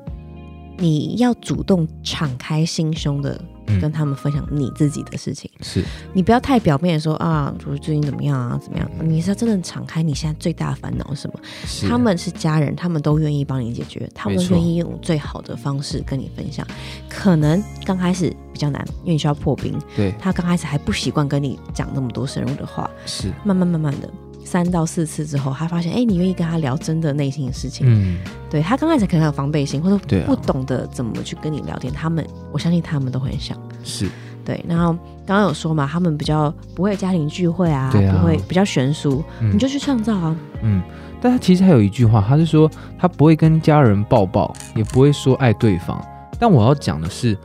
[0.78, 8.90] 你要主动敞开心胸的嗯跟他们分享你自己的事情，是你不要太表面说啊，我最近怎么样啊，怎么样？
[9.02, 11.40] 你是要真的敞开你现在最大的烦恼是什么？
[11.66, 16.66] 是他们是家人，他们都愿意帮你解决，他们愿意用最好的方式跟你分享。
[17.10, 24.10] 可能刚开始比较难，因为你需要破冰，对他刚开始还不习惯跟你讲那么多深入的话，是慢慢慢慢的。
[24.54, 27.88] 三到四次之后，他发现，哎、你愿意跟他聊真的内心的事情。
[27.90, 28.20] 嗯
[28.52, 31.92] 对他刚开始可能有防备心，或者不懂得怎么去跟你聊天。
[31.92, 33.58] 他们，我相信他们都很想。
[33.84, 34.08] 是
[34.46, 34.94] 对，然后
[35.26, 40.36] 刚刚有说嘛，他们比较不会家庭聚会啊，啊不会比较悬殊，嗯你就去创造啊。
[40.62, 40.84] 嗯，
[41.20, 46.00] 但他其实还有一句话，他是说他不会跟家人抱抱，也不会说爱对方。
[46.40, 47.36] 但我要讲的是，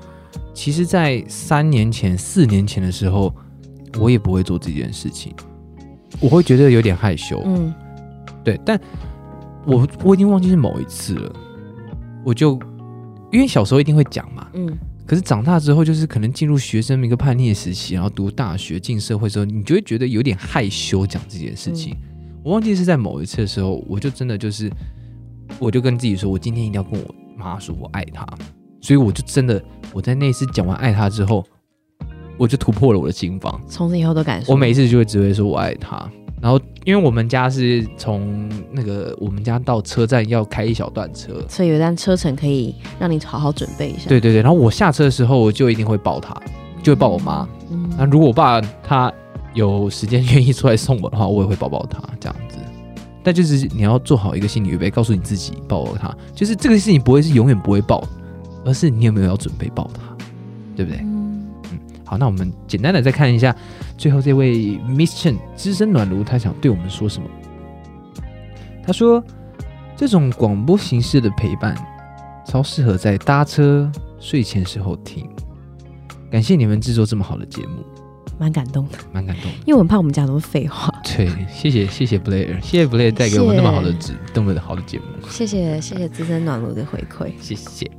[0.53, 3.35] 其实，在三年前、四年前的时候，
[3.99, 5.33] 我也不会做这件事情，
[6.21, 7.43] 我会觉得有点害羞。
[7.45, 7.73] 嗯。
[8.45, 8.81] 对，但
[9.67, 11.33] 我我已经忘记是某一次了，
[12.25, 12.59] 我就
[13.31, 14.79] 因为小时候一定会讲嘛，嗯。
[15.07, 21.97] 可是长大之后，就是可能进入学生一个叛逆的时期，然后读大学、进社会之后，你就会觉得有点害羞讲这件事情。
[22.45, 24.71] 我忘记是在某一次的时候，我就真的就是，
[25.59, 28.27] 我就跟自己说，我今天一定要跟我妈说我爱她，
[28.83, 29.63] 所以我就真的
[29.95, 31.43] 我在那一次讲完爱她之后，
[32.39, 33.61] 我就突破了我的心房。
[33.69, 34.55] 从此以后都敢说。
[34.55, 36.09] 我每一次就会只会说我爱他，
[36.41, 44.09] 然后因为我们家是从那个我们家到车站要开一小段车，所以有一段车程可以让你好好准备一下。
[44.09, 46.35] 对对对，然后我下车的时候我就一定会抱他，
[46.83, 47.47] 就会抱我妈。
[47.71, 49.13] 嗯，那如果我爸他
[49.53, 52.57] 有时间愿意出来送我的话，我也会抱抱他这样子。
[53.21, 58.03] 但就是你要做好一个心理预备，告诉你自己抱抱他，就是这个事情不会是永远不会抱，
[58.65, 60.17] 而是你有没有要准备抱他，
[60.77, 61.01] 对不对？
[61.03, 61.18] 嗯
[62.09, 63.55] 好，那我们简单的再看一下
[63.99, 67.29] 最后这位 Miss Chen 资深暖炉，他想对我们说什么？
[68.83, 69.23] 他说，
[69.95, 71.77] 这种广播形式的陪伴，
[72.47, 75.29] 超适合在搭车、睡前时候听。
[76.31, 77.85] 感谢你们制作这么好的节目，
[78.39, 79.59] 蛮感动的，蛮感动的。
[79.67, 80.91] 因为我很怕我们讲都是废话。
[81.05, 87.33] 对，谢谢谢谢 Blair，谢谢 Blair 带给我们那么好的节，那么好的节目，谢谢谢谢资深暖炉的回馈。
[87.41, 87.98] 谢谢。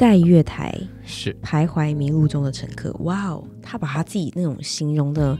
[0.00, 5.36] 在月台是，徘徊迷路中的乘客，哇哦，他把他自己那种形容的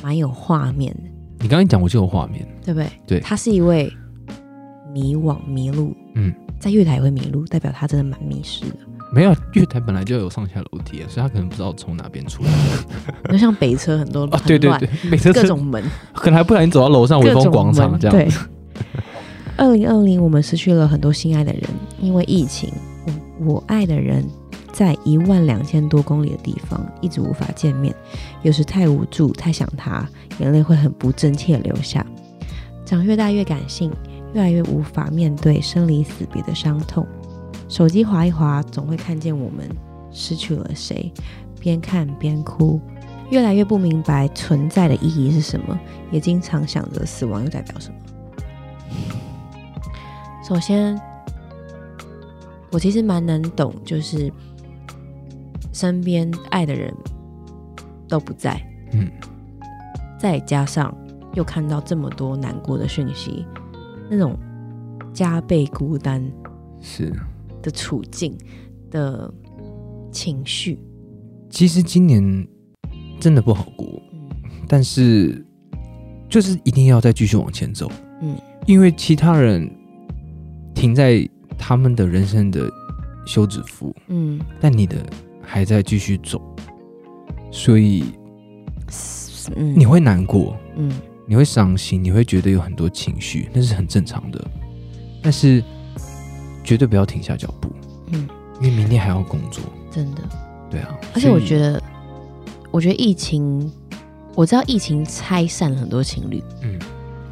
[0.00, 2.88] 蛮有画面的，你刚刚讲我就有画面，对不对？
[3.04, 3.92] 对他是一位
[4.94, 8.76] 迷惘迷路，嗯，在月台也会迷路，代表他真的蛮迷失的。
[9.12, 12.50] 没有月台本来就有上下楼梯啊，所以他可能不知道从哪边出来。
[13.28, 15.82] 就像北车很多 啊，很乱对对对，北车各种门，
[16.14, 18.38] 可能还不小心走到楼上威风广场这样对子。，
[19.56, 21.62] 二零二零我们失去了很多心爱的人，
[22.00, 22.72] 因为疫情，
[23.38, 24.24] 我爱的人
[24.72, 27.94] 在一万两千多公里的地方一直无法见面，
[28.42, 32.04] 有时太无助，太想他，眼泪会很不争气的流下。
[32.84, 33.92] 长越大越感性，
[34.32, 37.06] 越来越无法面对生离死别的伤痛。
[37.68, 39.68] 手机划一划，总会看见我们
[40.12, 41.12] 失去了谁，
[41.58, 42.80] 边看边哭。
[43.30, 45.76] 越来越不明白存在的意义是什么，
[46.12, 47.96] 也经常想着死亡又代表什么。
[50.48, 50.96] 首先，
[52.72, 54.32] 我其实蛮能懂，就是
[55.72, 56.92] 身边爱的人
[58.08, 58.60] 都不在，
[58.92, 59.10] 嗯，
[60.18, 60.96] 再加上
[61.34, 63.46] 又看到这么多难过的讯息，
[64.10, 64.38] 那种
[65.12, 66.22] 加倍孤单
[66.80, 67.12] 是。
[67.62, 68.32] 的处境
[68.92, 69.28] 的
[70.12, 70.78] 情绪，
[71.50, 72.46] 其实今年
[73.18, 74.20] 真的不好过，嗯
[74.68, 75.44] 但是
[76.28, 77.90] 就是一定要再继续往前走。
[78.22, 79.68] 嗯，因为其他人
[80.76, 82.70] 停在他们的人生的
[83.26, 84.96] 休止符，嗯，但你的
[85.42, 86.40] 还在继续走，
[87.50, 88.04] 所以
[89.56, 90.92] 嗯你会难过，嗯
[91.26, 94.44] 你会伤心，你会觉得有很多情绪，那是很正常的。
[95.22, 95.62] 但是
[96.62, 97.68] 绝对不要停下脚步，
[98.12, 98.28] 嗯，
[98.60, 99.64] 因为明天还要工作。
[99.90, 100.22] 真的。
[100.70, 101.82] 对啊，而且我觉得，
[102.70, 103.72] 我觉得疫情，
[104.34, 106.78] 我知道疫情拆散了很多情侣，嗯，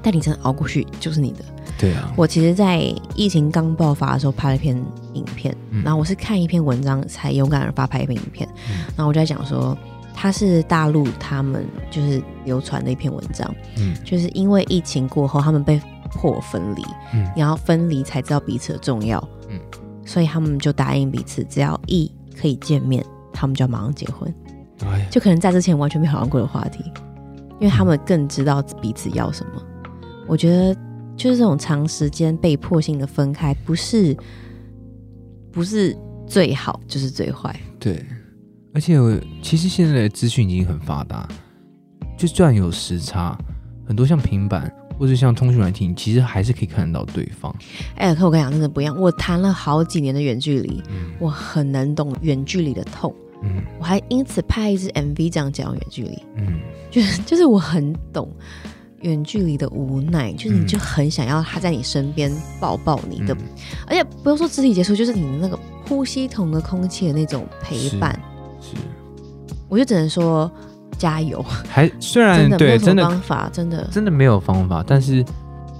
[0.03, 1.45] 但你真的熬过去就是你的。
[1.85, 2.81] 对啊，我其实，在
[3.15, 4.75] 疫情刚爆发的时候拍了一篇
[5.13, 5.83] 影片，嗯。
[5.83, 8.85] 然后我是看一篇文章才勇敢而发拍一篇影片，嗯。
[8.97, 9.77] 然后我就在讲说，
[10.15, 13.95] 它是大陆他们就是流传的一篇文章，嗯。
[14.03, 15.79] 就是因为疫情过后，他们被
[16.11, 17.31] 迫分离，嗯。
[17.37, 19.23] 然后分离才知道彼此的重要。
[19.51, 19.61] 嗯。
[20.07, 24.35] 所以他们就答应彼此，只要一可以见面，他们就要马上结婚。
[24.87, 26.83] 哎，就可能在之前完全没讨论过的话题，
[27.61, 29.63] 因为他们更知道彼此要什么。
[30.27, 30.75] 我觉得
[31.17, 34.17] 就是这种长时间被迫性的分开，不是
[35.53, 35.97] 不是
[36.27, 37.55] 最好，就是最坏。
[37.79, 38.05] 对，
[38.73, 41.29] 而且我其实现在的资讯已经很发达，
[42.19, 43.39] 就算有时差，
[43.87, 47.55] 很多像平板或者像通讯软体，你其实还是可以看得到对方。
[47.97, 48.97] 哎、可我跟你讲，真的不一样。
[48.99, 53.15] 我谈了好几年的远距离，嗯我很能懂远距离的痛。
[53.43, 58.35] 嗯我还因此拍一支 MV 这样讲远距离，嗯，就是就是我很懂
[59.05, 60.67] 远距离的无奈，就是你嗯。
[60.67, 63.39] 就很想要他在你身边抱抱你的，嗯。
[63.87, 68.19] 而且不用说肢体接触，就是你的那个呼吸同的空气的那种陪伴，
[68.61, 68.77] 是
[69.69, 70.51] 我就只能说
[70.99, 73.89] 加油，还虽然真的没有什对真的方法，真的。
[73.93, 75.25] 真的没有方法，但是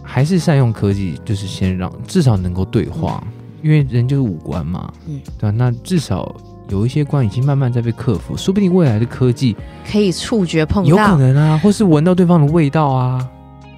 [0.03, 3.23] 还是善用科技，就是先让至少能够对话，
[3.63, 5.21] 因为人就是五官嘛，嗯。
[5.39, 6.35] 对啊，那至少
[6.69, 9.57] 有一些关已经慢慢在被克服，说不定未来的科技
[9.91, 10.89] 可以触觉碰到。
[10.89, 13.29] 有可，能啊，或是闻到对方的味道啊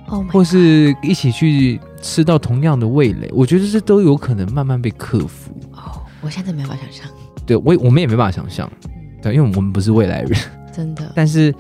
[0.09, 5.53] ，Oh 或是一起去吃到同样的味蕾，我觉得这都有可能慢慢被克服。
[5.73, 7.07] 哦，我现在没办法想象，
[7.45, 8.71] 对我也我们也没办法想象，
[9.21, 10.39] 对，因为我们不是未来人，
[10.73, 11.53] 真的，但是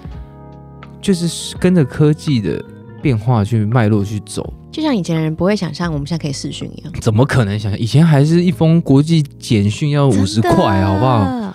[1.00, 2.64] 就是跟着科技的
[3.06, 7.78] 变化去脉络去走，就像以前人不会想象我们现在可以视讯一样，怎么可能想象？
[7.78, 11.54] 以前还是一封国际简讯要五十块，好不好？？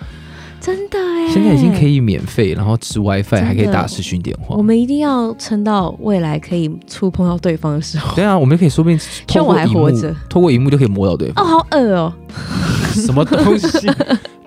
[0.58, 1.86] 真的哎，现在已经可。
[1.86, 4.62] 以免费，然后吃 WiFi 还可以打视讯电话我。
[4.62, 8.14] 们一定要撑到未来可以触碰到对方的时候。
[8.14, 12.14] 对啊，我们可以说不定像我还活着，透过荧幕就可以摸到对方哦，好恶哦，
[12.94, 13.90] 什么东西？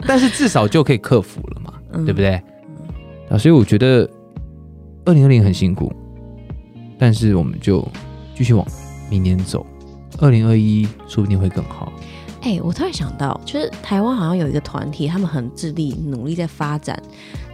[0.07, 2.19] 但是至少就可以克服了嘛，嗯对不？
[2.19, 2.41] 对？
[3.29, 4.09] 啊，所以我觉得
[5.05, 5.93] 二零二零很辛苦，
[6.97, 7.87] 但是我们就
[8.35, 8.65] 继续往
[9.09, 9.65] 明年走，
[10.19, 11.91] 二零二一说不定会更好。
[12.41, 17.01] 哎、我突然想到，就是台湾好像有一个团体，他们很致力努力在发展，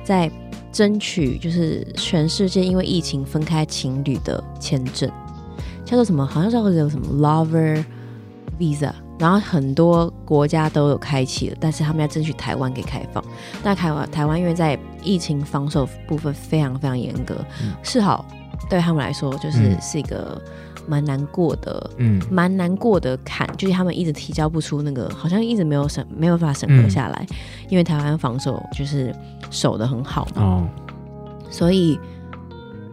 [0.03, 0.29] 在
[0.71, 5.09] 争取就是全世界因为疫情分开情侣的签证，
[5.85, 6.25] 叫做什么？
[6.25, 7.83] 好像叫做什么 Lover
[8.59, 8.91] Visa。
[9.17, 13.23] 然后很多国家都有开启了，但是他们要争取台湾给开放。
[13.63, 18.25] 那台湾台湾因为在疫情防守部分非常非常严格，嗯是好
[18.69, 19.81] 对他们来说就是、嗯。
[19.81, 20.41] 是一个
[20.87, 22.21] 蛮难过的嗯。
[22.29, 27.25] 蛮难过的坎，就是他们一直提交不出那个，好像一直没有审，没有办法审核下来，
[27.69, 29.13] 因为台湾防守就是
[29.49, 30.67] 守的很好嘛，哦，
[31.49, 31.99] 所以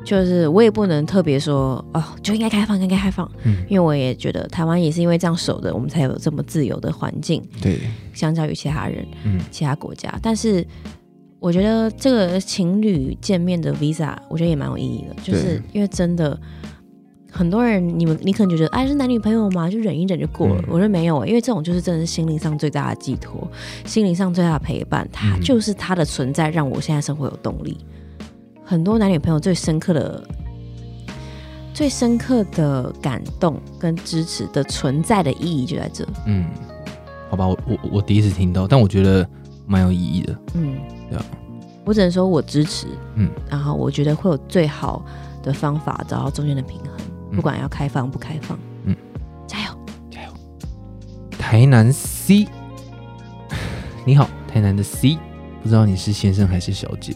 [0.04, 7.78] 就是我也不能特别说哦，就应该开放，应该开放，嗯，因为我也觉得台湾也是因为这样守的，我们才有这么自由的环境，对，
[8.12, 9.40] 相较于其他人、嗯。
[9.50, 10.66] 其他国家，但是。
[11.40, 16.38] 我觉得这个情侣见面的 visa，我觉得也蛮有意义的，就是因为真的
[17.31, 20.61] 很多人，你们你可能觉得哎是男女朋友嘛，就忍一忍就过了。
[20.62, 23.48] 嗯我觉得没有，因为这种就是真的是心灵上最大的寄托，
[23.85, 27.79] 心灵上最大的陪伴，它嗯就是它的存在让我现在生活有动力。
[28.64, 30.22] 很多男女朋友最深刻的、
[31.72, 36.05] 最深刻的感动跟支持的存在的意义就在这。
[36.27, 36.44] 嗯，
[37.31, 39.27] 好吧，我我我第一次听到，但我觉得
[39.66, 40.38] 蛮有意义的。
[40.55, 40.77] 嗯，
[41.08, 41.24] 对啊，
[41.84, 45.04] 我只能说我支持，嗯，然后我觉得会有最好
[45.42, 46.90] 的方法找到中间的平衡，
[47.30, 47.36] 嗯。
[47.36, 48.96] 不管要开放不开放，嗯，
[49.46, 49.78] 加油。
[50.10, 50.30] 加油！
[51.38, 52.46] 台南 C，
[54.04, 55.18] 你好，台南的 C，
[55.62, 57.14] 不知道你是先生还是小姐？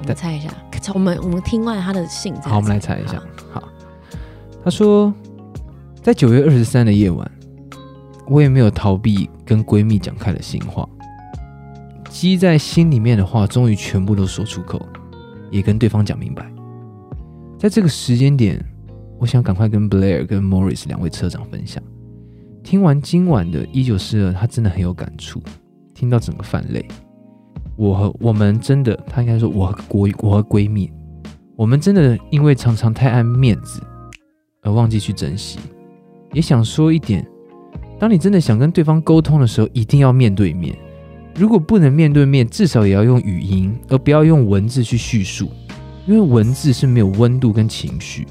[0.00, 0.52] 我们猜一下，
[0.94, 3.22] 我们我们听完他的信，好，我们来猜一下。
[3.52, 3.60] 好。
[3.60, 3.68] 好，
[4.64, 5.12] 他说，
[6.02, 7.30] 在九月二十三的夜晚，
[8.26, 10.88] 我也没有逃避跟闺蜜讲开了心话，
[12.12, 14.86] 积在心里面的话，终于全部都说出口，
[15.50, 16.46] 也跟对方讲明白。
[17.58, 18.62] 在这个时间点，
[19.18, 21.82] 我想赶快跟 Blair 跟 Morris 两位车长分享。
[22.62, 25.42] 听完今晚的一九四二，他真的很有感触，
[25.94, 26.86] 听到整个泛泪。
[27.76, 30.92] 我和我们真的，他应该说我和闺我和闺蜜，
[31.56, 33.82] 我们真的因为常常太爱面子
[34.60, 35.58] 而忘记去珍惜。
[36.34, 37.26] 也想说一点，
[37.98, 40.76] 当你真的想跟对方沟通的时候，一定要面对面。
[41.34, 45.50] 如果不能面对面，至少也要用语音，而不要用文字去叙述，
[46.06, 48.26] 因为文字是没有温度跟情绪，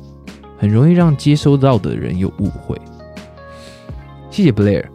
[0.57, 2.79] 很容易让接收到的人有误会。
[4.29, 4.85] 谢谢 Blair，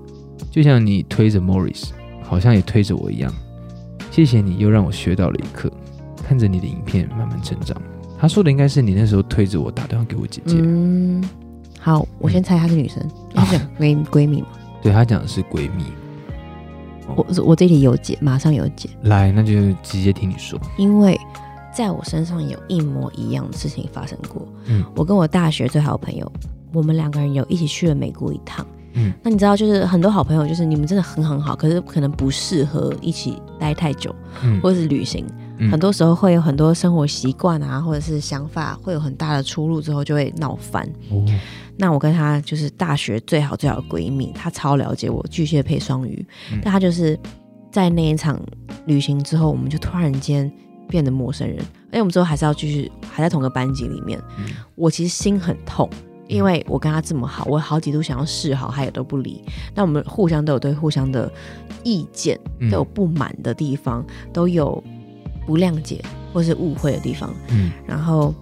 [0.50, 1.90] 就像你推着 Morris，
[2.22, 3.32] 好像也推着我一样。
[4.10, 5.70] 谢谢你，又让我学到了一课，
[6.26, 7.76] 看着你的影片慢慢成长。
[8.18, 11.22] 他说的应该是你那时候推着我打电话给我姐姐，嗯，
[11.78, 14.48] 好，我先猜她是女生，她是闺闺蜜嘛？
[14.80, 15.84] 对她讲的是闺蜜。
[17.14, 19.52] 我我这里有解，马上有解，来，那就
[19.82, 20.58] 直接听你说。
[20.76, 21.18] 因为
[21.72, 24.46] 在我身上有一模一样的事情发生过。
[24.66, 26.30] 嗯我跟我大学最好的朋友，
[26.72, 28.66] 我们两个人有一起去了美国一趟。
[28.94, 35.24] 嗯那你知道，就是很多好朋友，就是你们真的很很好，可是可能不适合一起待太久，嗯或者是旅行。
[35.58, 40.86] 嗯很多时候会有很多生活习惯啊，或者是想法会有很大的出入，之后就会闹翻。
[41.10, 41.24] 哦，
[41.76, 47.18] 那我跟她就是大学最好最好的闺蜜，她超了解我巨蟹配双鱼，嗯但她就是
[47.70, 48.40] 在那一场
[48.86, 50.50] 旅行之后，我们就突然间
[50.88, 54.20] 变得陌生人，而且我们之后还是要继续还在同个班级里面。
[54.38, 55.88] 嗯我其实心很痛，
[56.28, 59.42] 因为我跟她这么好，我好几度想要示好，她也都不理。
[59.74, 61.30] 那我们互相都有对互相的
[61.82, 64.82] 意见，嗯都有不满的地方，都有
[65.46, 67.32] 不谅解或是误会的地方。
[67.48, 68.34] 嗯然后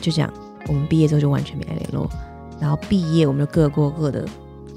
[0.00, 0.32] 就这样，
[0.68, 2.08] 我们毕业之后就完全没联络。
[2.60, 4.24] 然后毕业我们就各过各的，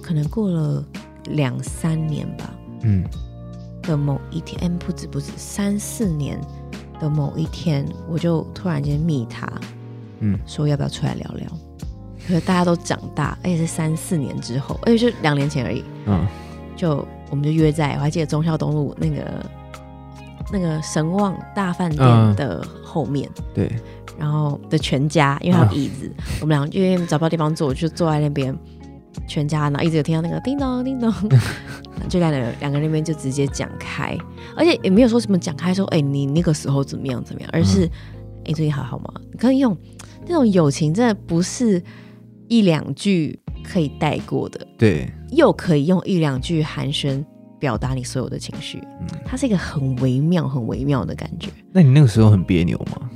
[0.01, 0.83] 可能过了
[1.29, 3.05] 两三年吧嗯
[3.83, 6.39] 的某一天，哎，不止不止，三四年
[6.99, 9.49] 的某一天，我就突然间密他，
[10.19, 11.47] 嗯说要不要出来聊聊。
[12.27, 16.27] 可是大家都长大，而且是三四年之后，而且就两年前而已，嗯
[16.75, 19.43] 就我们就约在，我还记得忠孝东路那个
[20.51, 22.35] 那个神旺大饭店嗯。
[22.35, 23.29] 的后面。
[23.53, 23.71] 对，
[24.17, 28.57] 然后的全家，因为还有椅子， 我们俩因为找不到地方坐，就坐在那边
[29.27, 31.11] 全家，然后一直有听到那个叮咚叮咚，
[32.09, 34.17] 就两个人两个人那边就直接讲开，
[34.55, 39.13] 而且也没有说什么讲开说，哎、你那个时候怎么样怎么样，而是哎、你最近还好吗？
[39.37, 39.77] 可是那种
[40.27, 41.81] 那种友情真的不是
[42.47, 47.23] 一两句可以带过的，对，又可以用一两句寒暄
[47.59, 51.49] 表达你所有的情绪，嗯，它是一个很微妙、很微妙的感觉。
[51.71, 53.09] 那你那个时候很别扭吗？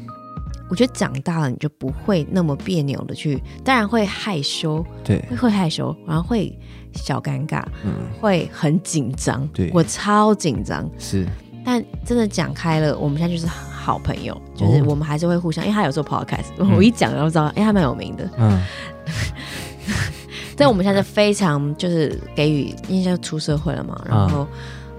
[0.69, 6.57] 我觉得长大了你就不会那么别扭的去，当然会害羞，对，会会害羞，然后会
[6.93, 9.47] 小尴尬，嗯，会很紧张。
[9.49, 11.27] 对我超紧张，是，
[11.63, 18.27] 但真的讲开了，我们现在就是好朋友，就是哦我们还是会互相，因为他有做 podcast，、嗯我一讲然后知道，哎、他蛮有名的。
[18.37, 18.59] 嗯
[20.55, 24.47] 但我们现在是非常就是给予，因为现在出社会了嘛，然后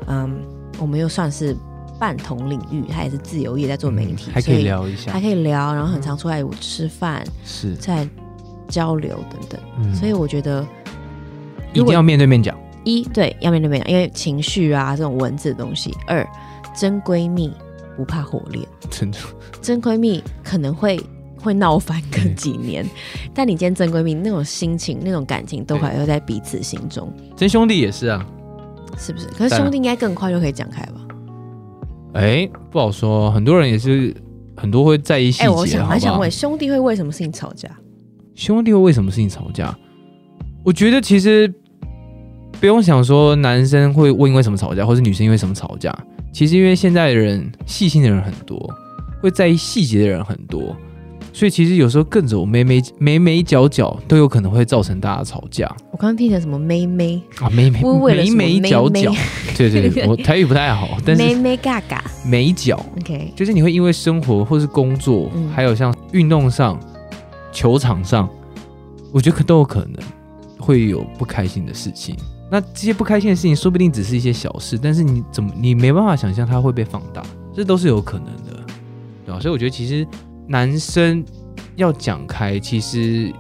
[0.07, 0.41] 嗯
[0.79, 1.57] 我们又算是
[1.99, 5.13] 半同领域，他也是自由业在做媒体，嗯还可以聊一下。
[5.13, 7.25] 还，可以聊，然后很常出来吃饭。
[7.45, 8.09] 是，在
[8.69, 9.95] 交流等等，嗯。
[9.95, 10.67] 所以我觉得
[11.73, 16.27] 一定要面对面讲，一对要面对面讲，因为情绪啊这种文字的东西；二
[16.77, 17.53] 真闺蜜
[17.97, 19.19] 不怕火炼， 真的，
[19.63, 21.01] 真闺蜜可能会
[21.45, 22.84] 会闹翻个几年，
[23.34, 28.26] 但你今天真闺蜜那种心情、那种感情都还会在彼此心中，真兄弟也是啊，
[28.99, 29.26] 是不是？
[29.28, 31.01] 可是兄弟应该更快就可以讲开吧？
[32.14, 34.14] 哎，不好说，很多人也是
[34.57, 36.30] 很多会在意细哎、我节，好不好想蛮想问，？
[36.30, 37.68] 兄弟会为什么事情吵架？
[38.34, 39.76] 兄弟会为什么事情吵架？
[40.64, 41.53] 我觉得其实
[42.59, 45.95] 不用想说男生会问因为什么吵架，或是女生因为什么吵架。
[46.32, 48.59] 其实因为现在的人细心的人很多，
[49.20, 50.76] 会在意细节的人很多，
[51.37, 55.66] 所以其实有时候更走眉眉眉眉角角都有可能会造成大家吵架。
[55.91, 57.20] 我刚刚听成什么眉眉？
[57.41, 57.82] 啊，眉眉
[58.30, 59.11] 眉眉角角。
[59.11, 59.18] 妹，
[59.59, 62.05] 对对对，我台语不太好， 但妹是妹嘎嘎。
[62.24, 65.51] 眉角，OK，就是你会因为生活或是工作，嗯。
[65.51, 66.78] 还有像运动上、
[67.51, 68.28] 球场上，
[69.12, 69.97] 我觉得可都有可能
[70.57, 72.14] 会有不开心的事情。
[72.49, 78.64] 那这些不开心的事情，说不定只是一些小事，但是你怎么你没办法想象它会被放大，这都是有可能的，
[79.26, 79.41] 对吧？
[79.41, 80.07] 所以我觉得其实
[80.47, 81.24] 男生
[81.76, 83.32] 要讲开，其实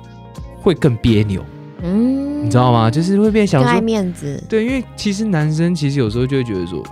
[0.60, 1.44] 会更别扭，
[1.82, 2.90] 嗯，你知道吗？
[2.90, 6.82] 就是会变想说，面子，对，因为其实男生其实有时候就会觉得说，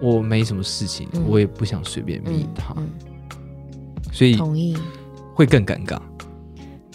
[0.00, 2.88] 我没什么事情，嗯我也不想随便密他，嗯，
[4.12, 4.76] 所以同意。
[5.34, 5.98] 会更尴尬。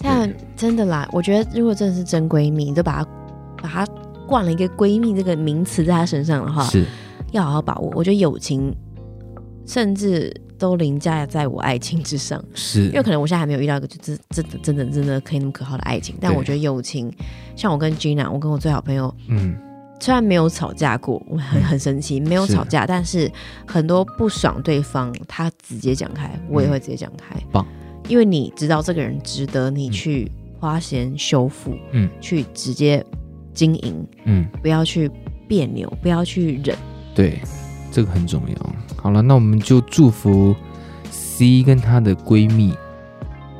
[0.01, 3.09] 但真的啦，我觉得如果真的是真闺蜜，你就把她
[3.61, 3.87] 把她
[4.25, 6.83] 冠了一个闺蜜这个名词在她身上的话，是，
[7.31, 7.91] 要好好把握。
[7.95, 8.75] 我觉得友情
[9.67, 17.11] 甚至都凌驾在我爱情之上，是，因为可能我现在还没有遇到一个就真真的真的真的可以那么可靠的爱情，但我觉得友情，
[17.55, 19.57] 像我跟 Gina，我跟我最好朋友，嗯，
[19.99, 23.29] 虽然没有吵架过，我很很神奇，没有吵架，但是
[23.65, 27.35] 很多不爽对方，他直接讲开，我也会直接讲开。
[27.51, 27.65] 棒，
[28.07, 29.91] 因为你知道这个人值得你嗯。
[29.91, 32.07] 去花钱修复，嗯。
[32.21, 33.03] 去直接
[33.51, 35.09] 经营，嗯，不要去
[35.47, 36.77] 别扭，不要去忍。
[37.15, 37.39] 对，
[37.91, 38.75] 这个很重要。
[39.01, 40.55] 好了，那我们就祝福
[41.09, 42.73] C 跟她的闺蜜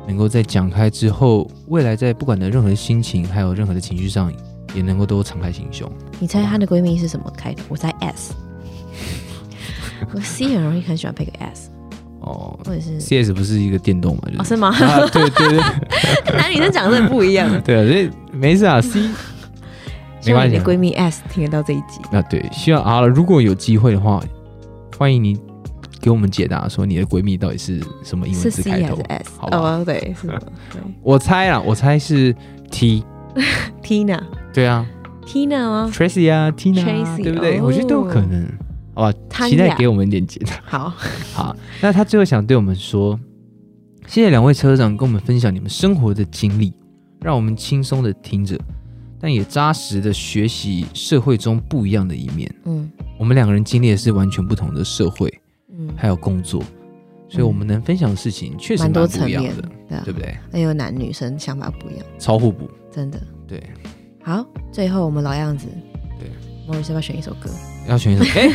[0.06, 4.32] 能够在讲开之后，未来在不管的任何的心情，还有任何的情绪上，
[4.74, 5.90] 也能够都敞开心胸。
[6.20, 7.64] 你猜她的闺蜜是什么开头？
[7.68, 8.34] 我猜 S。
[10.12, 11.70] 我 C 很容易很喜欢配个 S，
[12.20, 14.22] 哦或者是，CS 不是一个电动嘛？
[14.26, 14.68] 就是哦是吗？
[14.68, 17.48] 啊，对对对男女生讲的不一样。
[17.62, 19.00] 对啊，所以没事啊， C
[20.20, 22.00] 希望你的没关系啊闺蜜 S 听得到这一集。
[22.10, 24.20] 那，对，希望好了，如果有机会的话，
[25.02, 25.36] 欢迎你
[26.00, 29.30] 给我们解答说你的闺蜜到底是什么英文字开头？S？
[29.36, 30.14] 好吧哦， 对，
[31.02, 32.32] 我猜啦，我猜是
[32.70, 34.22] T，Tina，
[34.54, 34.86] 对啊
[35.26, 37.58] Tina 吗？，Tracy 啊，Tina，啊 Tracy，对不对？
[37.58, 38.46] 哦我觉得都有可能。
[38.94, 40.78] 好吧期待给我们一点解答。
[40.78, 40.88] 好，
[41.34, 43.18] 好，那他最后想对我们说，
[44.06, 46.72] 谢谢两位车长跟我们分享你们生活的经历，
[47.20, 48.56] 让我们轻松的听着，
[49.20, 52.48] 但也扎实的学习社会中不一样的一面。
[52.66, 52.88] 嗯
[53.22, 55.32] 我们两个人经历的是完全不同的社会，
[55.70, 56.60] 嗯，还有工作，
[57.28, 60.36] 所以我们能分享的事情确实蛮多蛮不一样层面的，对啊对，不对？
[60.50, 63.20] 还有男女生想法不一样，超互补，真的。
[63.46, 63.62] 对，
[64.24, 65.68] 好，最后我们老样子，
[66.18, 66.28] 对，
[66.66, 67.48] 莫瑞是要不要选一首歌？
[67.86, 68.24] 要选一首。
[68.40, 68.50] 哎、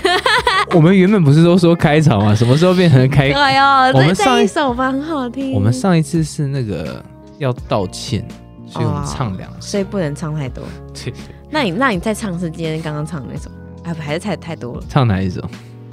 [0.75, 2.35] 我们原本不是都说开场吗？
[2.35, 3.31] 什么时候变成开？
[3.31, 5.53] 对哟，我们上一一首吧，很好听。
[5.53, 7.01] 我们上一次是那个
[7.37, 8.27] 要道歉，
[8.67, 9.61] 所以我们唱两首。
[9.61, 10.61] 所以不能唱太多。
[10.93, 11.13] 对，
[11.49, 13.49] 那你那你再唱是今天刚刚唱的那首，
[13.93, 14.83] 还是太太多了？
[14.89, 15.41] 唱哪一首？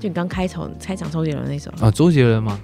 [0.00, 2.58] 就你刚开头开场周杰伦那首，啊，周杰伦吗？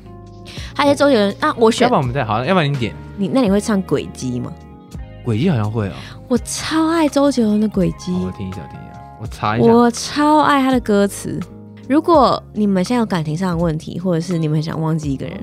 [0.74, 4.52] 还是周杰伦啊，我选要不然我们再好，要不然你点你，那你会唱《轨迹》吗？
[5.24, 5.92] 轨迹好像会哦。
[6.28, 9.66] 我超爱周杰伦的《轨迹好，我》，听一下，听一下，我查一下。
[9.66, 11.38] 我超爱他的歌词。
[11.88, 15.38] 如果你们现在有感情上的问题，或者是你们很想忘记一个人，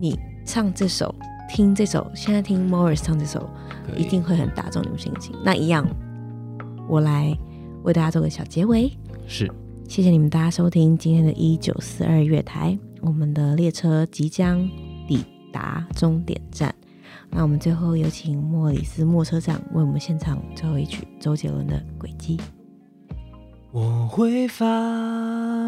[0.00, 1.14] 你唱这首，
[1.48, 3.48] 听这首，现在听 Morris 唱这首，
[3.96, 5.34] 一定会很打中你们心情。
[5.44, 5.86] 那一样，
[6.88, 7.36] 我来
[7.82, 8.90] 为大家做个小结尾。
[9.26, 9.50] 是
[9.88, 14.68] 谢谢你们大家收听今天的一九四二月台，我们的列车即将
[15.06, 16.74] 抵达终点站。
[17.30, 22.36] 那我们最后有请莫里斯莫车长为我们献唱最后一曲周杰伦的《轨迹》。
[23.70, 24.64] 我会发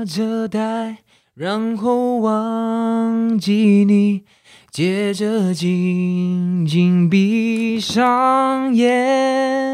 [0.04, 0.98] 着呆，
[1.34, 4.24] 然后忘记你，
[4.70, 9.73] 接着紧紧闭上眼，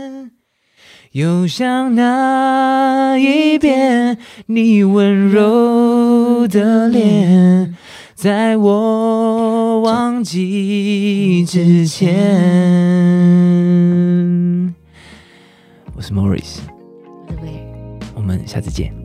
[1.11, 7.75] 又想那一遍你温柔的脸，
[8.15, 12.15] 在我忘记之前。
[15.93, 16.59] 我是 Morris？
[18.15, 19.00] 我们下次见。